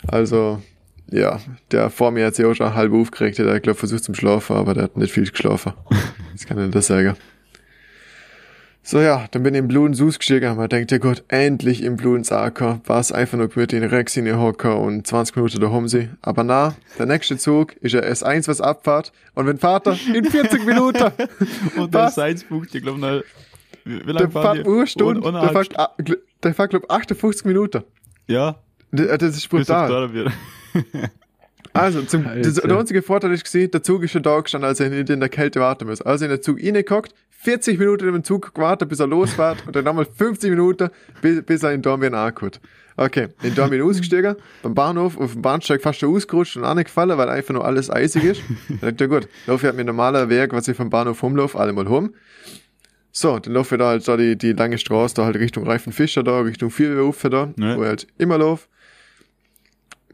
[0.07, 0.61] Also,
[1.11, 1.39] ja,
[1.71, 4.55] der vor mir hat sich auch schon halb aufgeregt, der hat, glaub, versucht zum Schlafen,
[4.55, 5.73] aber der hat nicht viel geschlafen.
[6.33, 7.15] Das kann ich das sagen.
[8.85, 11.95] So, ja, dann bin ich im Bludens ausgestiegen und man denkt, ja Gott, endlich im
[11.95, 15.87] Bludens angekommen, war es einfach nur mit in Rex in hocken und 20 Minuten daheim
[15.87, 16.17] sein.
[16.21, 20.65] Aber na, der nächste Zug ist ja S1, was abfahrt und wenn Vater in 40
[20.65, 21.11] Minuten,
[21.77, 22.13] Und der Was?
[22.13, 23.21] Science-Punkt, ich glaube, na,
[23.85, 24.63] wie, wie der lange fahren die?
[24.69, 25.75] nur Stunde, Ohne- ohne der fährt,
[26.43, 27.83] der fährt, glaub, 58 Minuten.
[28.27, 28.57] Ja,
[28.91, 30.09] Das das ist brutal.
[30.11, 30.31] da.
[31.75, 34.79] Also, zum, das, der einzige Vorteil ist gesehen, der Zug ist schon da gestanden, als
[34.79, 36.01] er nicht in der Kälte warten muss.
[36.03, 39.75] Also in der Zug reingeguckt, 40 Minuten in dem Zug gewartet, bis er losfährt und
[39.75, 40.89] dann nochmal 50 Minuten,
[41.21, 42.59] bis, bis er in Dornbirn ankommt.
[42.95, 47.27] Okay, in Dornbirn ausgestiegen, beim Bahnhof, auf dem Bahnsteig fast schon ausgerutscht und angefallen, weil
[47.29, 48.41] einfach nur alles eisig ist.
[48.81, 51.59] Dann ich, ja gut, laufe ich halt mit normaler Weg, was ich vom Bahnhof rumlaufe,
[51.59, 52.13] alle mal rum.
[53.15, 56.23] So, dann laufe ich da halt da die, die lange Straße, da halt Richtung Reifenfischer
[56.23, 57.77] da, Richtung Vierwürfe da, Ja.
[57.77, 58.67] wo ich halt immer laufe.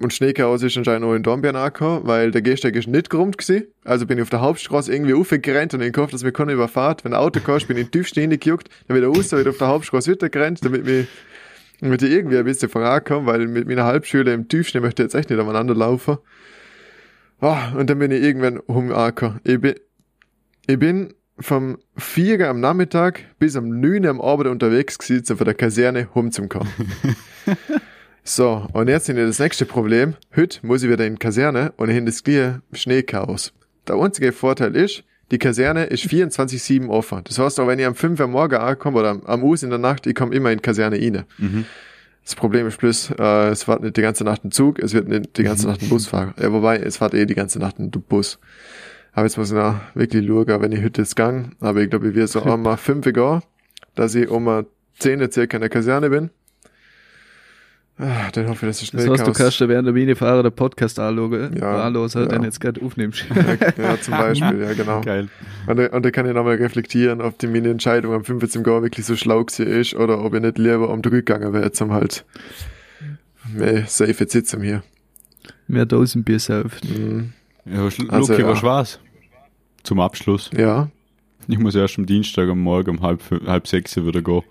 [0.01, 3.67] Und Schneechaos ist anscheinend auch in Dornbirn angekommen, weil der Gehsteig ist nicht gerummt gewesen.
[3.83, 7.03] Also bin ich auf der Hauptstraße irgendwie aufgerannt und ich gehofft, dass mir keiner überfahrt.
[7.03, 9.67] Wenn ein Auto kommt, bin ich in tiefsten hingejuckt, dann wieder raus, wieder auf der
[9.67, 11.07] Hauptstraße wieder gerannt, damit mich,
[11.81, 15.15] damit ich irgendwie ein bisschen vorankomme, weil mit meiner Halbschule im Tiefschnee möchte ich jetzt
[15.15, 16.17] echt nicht umeinander laufen.
[17.41, 19.41] Oh, und dann bin ich irgendwann umgekommen.
[19.43, 19.75] Ich bin,
[20.67, 25.35] ich bin vom 4 Uhr am Nachmittag bis am 9 Uhr am Abend unterwegs gewesen,
[25.35, 26.71] von der Kaserne rumzukommen.
[28.35, 30.13] so, und jetzt sind wir das nächste Problem.
[30.35, 33.53] Heute muss ich wieder in die Kaserne und hin das gleiche Schneechaos.
[33.87, 37.21] Der einzige Vorteil ist, die Kaserne ist 24-7 offen.
[37.23, 39.71] Das heißt, auch wenn ich am 5 Uhr morgen ankomme oder am, am Us in
[39.71, 41.25] der Nacht, ich komme immer in die Kaserne rein.
[42.23, 45.07] Das Problem ist bloß, äh, es fährt nicht die ganze Nacht ein Zug, es wird
[45.07, 46.35] nicht die ganze Nacht ein Bus fahren.
[46.39, 48.37] Ja, wobei, es fährt eh die ganze Nacht ein Bus.
[49.11, 51.55] Aber jetzt muss ich noch wirklich schauen, wenn ich heute jetzt gang.
[51.61, 53.41] Aber ich glaube, ich werde so einmal 5 Uhr gehen,
[53.95, 54.67] dass ich um
[54.99, 56.29] 10 Uhr circa in der Kaserne bin.
[58.01, 60.53] Ah, dann hoffe ich, dass es Das schnell heißt, du kannst während der Minifahrer den
[60.53, 62.25] Podcast anschauen, Ja, anhören, ja.
[62.27, 63.25] den jetzt gerade aufnimmst.
[63.77, 65.01] Ja, zum Beispiel, ja, genau.
[65.01, 65.27] Geil.
[65.67, 68.63] Und, da- und da kann ich nochmal reflektieren, ob die meine Entscheidung am 15.
[68.63, 71.71] Jahr wirklich so schlau gewesen ist oder ob ich nicht lieber um drei gegangen wäre,
[71.73, 72.23] zum halt
[73.53, 74.81] mehr safe jetzt sitzen hier.
[75.67, 76.85] Mehr Dosenbier sauft.
[76.85, 77.33] Mhm.
[77.65, 78.47] Ja, Also, Luki, ja.
[78.47, 78.99] was war's?
[79.83, 80.49] Zum Abschluss.
[80.57, 80.89] Ja,
[81.49, 84.43] Ich muss erst am Dienstag am Morgen um halb, halb sechs wieder gehen.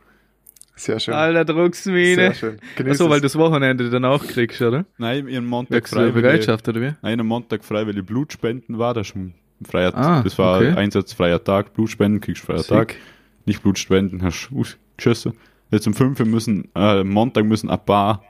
[0.78, 1.14] Sehr schön.
[1.14, 2.34] Alter, Sehr Drucksmine.
[2.34, 2.56] schön.
[2.76, 4.84] Genieß Achso, weil du das Wochenende dann auch kriegst, oder?
[4.96, 6.10] Nein, ihren Montag frei.
[6.10, 6.92] Bereitschaft, oder wie?
[7.02, 8.94] Nein, am Montag frei, weil ich Blutspenden war.
[8.94, 9.34] Das, ist ein
[9.68, 10.72] freier, Ah, das war okay.
[10.72, 11.74] einsatzfreier Tag.
[11.74, 12.92] Blutspenden kriegst freier Tag.
[12.92, 13.00] Sick.
[13.44, 15.32] Nicht Blutspenden, hast du ausgeschossen.
[15.70, 18.22] Jetzt um 5 Uhr müssen, äh, am Montag müssen ein paar,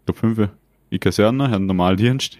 [0.00, 0.50] ich glaube 5 Uhr,
[0.90, 2.38] in Kaserne, haben Normaldienst.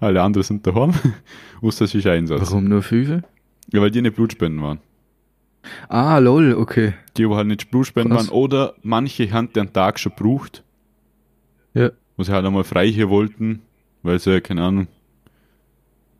[0.00, 0.92] Alle anderen sind daheim.
[1.62, 2.40] Außer es ist Einsatz.
[2.42, 3.22] Warum nur fünf?
[3.72, 4.80] Ja, weil die nicht Blutspenden waren.
[5.88, 6.94] Ah, lol, okay.
[7.16, 8.28] Die, wo halt nicht Blutspenden waren.
[8.28, 10.62] Oder manche haben den Tag schon gebraucht.
[11.72, 11.90] Ja.
[12.16, 13.62] wo sie halt einmal frei hier wollten,
[14.02, 14.88] weil sie, keine Ahnung,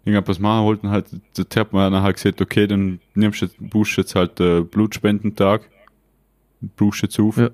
[0.04, 3.96] irgendwas machen wollten, halt, da hat man nachher gesagt, okay, dann nimmst du jetzt, buchst
[3.96, 5.68] jetzt halt äh, Blutspendentag,
[6.76, 7.36] buchst jetzt auf.
[7.36, 7.50] Ja.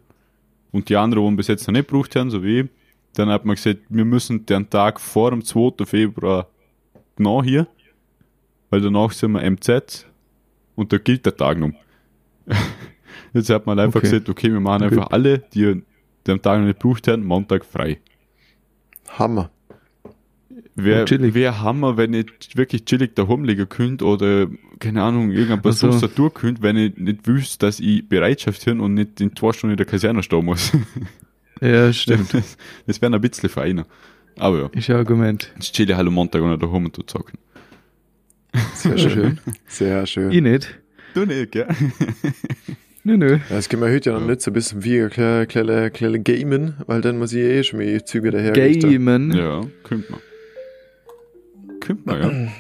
[0.72, 2.68] Und die anderen, die bis jetzt noch nicht gebraucht haben, so wie ich,
[3.14, 5.84] dann hat man gesagt, wir müssen den Tag vor dem 2.
[5.84, 6.49] Februar
[7.16, 7.66] genau hier,
[8.70, 10.07] weil danach sind wir MZ
[10.74, 11.72] und da gilt der Tag noch.
[13.32, 14.09] Jetzt hat man einfach Okay.
[14.11, 15.12] gesagt, okay, wir machen einfach Gut.
[15.12, 15.82] alle, die
[16.26, 17.99] den Tag noch nicht gebraucht haben, Montag frei.
[19.18, 19.51] Hammer.
[20.74, 24.47] Wer, wer Hammer, wenn ich wirklich chillig da rumliegen könnte oder,
[24.78, 25.90] keine Ahnung, irgendwas so.
[25.90, 26.07] so.
[26.07, 29.53] da tun könnte, wenn ich nicht wüsste, dass ich Bereitschaft habe und nicht in zwei
[29.53, 30.72] Stunden in der Kaserne stehen muss.
[31.61, 32.32] Ja, stimmt.
[32.34, 33.86] Das, das wäre ein bisschen feiner.
[34.38, 35.51] Aber ja, Ist ein Argument.
[35.57, 37.38] jetzt chill ich halt am Montag und da rum und zocken.
[38.74, 39.38] Sehr schön.
[39.66, 40.30] Sehr schön.
[40.30, 40.78] Ich nicht.
[41.16, 41.66] Du nicht, gell?
[43.04, 43.38] Nö, nö.
[43.48, 46.20] Es geht mir heute ja noch nicht so ein bisschen wie ein kleine, kleine, kleine
[46.20, 48.52] Gamen, weil dann muss ich eh schon mal die Züge daher.
[48.52, 49.32] Gamen.
[49.32, 50.20] Ja, könnte man.
[51.80, 52.52] Könnte man, ja.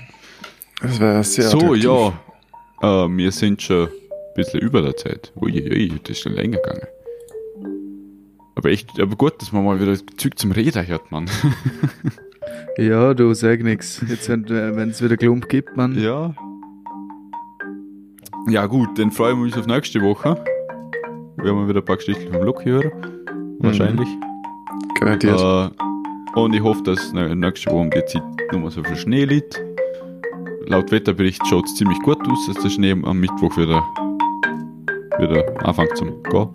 [0.80, 1.84] Das wäre sehr so, attraktiv.
[1.84, 3.04] ja.
[3.04, 3.90] Äh, wir sind schon ein
[4.36, 5.32] bisschen über der Zeit.
[5.36, 6.86] Uiuiui, das ist schon länger gegangen.
[8.54, 11.28] Aber echt, aber gut, dass man mal wieder Zeug zum Reden hört, man.
[12.78, 14.02] Ja, du sag nix.
[14.08, 15.98] Jetzt, wenn es wieder Klump gibt, man.
[15.98, 16.34] ja.
[18.48, 20.36] Ja, gut, dann freuen wir uns auf nächste Woche.
[21.36, 22.92] Werden wir wieder ein paar Geschichten vom Lucky hören.
[23.58, 24.08] Wahrscheinlich.
[25.00, 25.40] Garantiert.
[25.40, 28.22] Äh, und ich hoffe, dass nächste Woche um die Zeit
[28.52, 29.60] nochmal so viel Schnee liegt.
[30.66, 33.82] Laut Wetterbericht schaut es ziemlich gut aus, dass der Schnee am Mittwoch wieder,
[35.18, 36.48] wieder anfängt zum Gehen.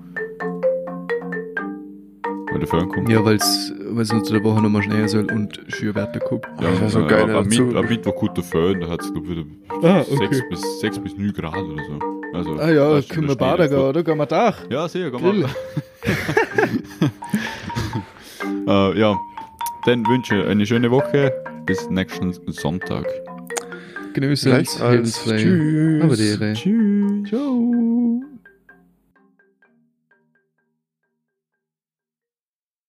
[2.52, 3.10] Weil der Föhn kommt.
[3.10, 3.74] Ja, weil es
[4.14, 6.46] unter der Woche nochmal schneien soll und Schürwerte kommt.
[6.62, 9.28] Ja, das wär so äh, geil, am Mittwoch kommt der Föhn, da hat es, glaube
[9.28, 9.46] ich, wieder
[9.84, 10.44] Ah, 6, okay.
[10.50, 12.00] bis, 6 bis 9 Grad oder so.
[12.34, 14.04] Also, Ah ja, da können wir baden gehen, oder?
[14.04, 14.58] Gehen wir Dach?
[14.70, 15.42] Ja, sicher, komm Grill.
[15.42, 15.50] mal.
[18.96, 19.18] äh, ja,
[19.86, 21.34] dann wünsche ich eine schöne Woche.
[21.66, 23.06] Bis nächsten Sonntag.
[24.14, 25.38] Genießen Gleich als Hilfsfrei.
[25.38, 26.04] Tschüss.
[26.04, 26.54] Aber.
[26.54, 27.30] Tschüss.
[27.30, 28.22] Ciao.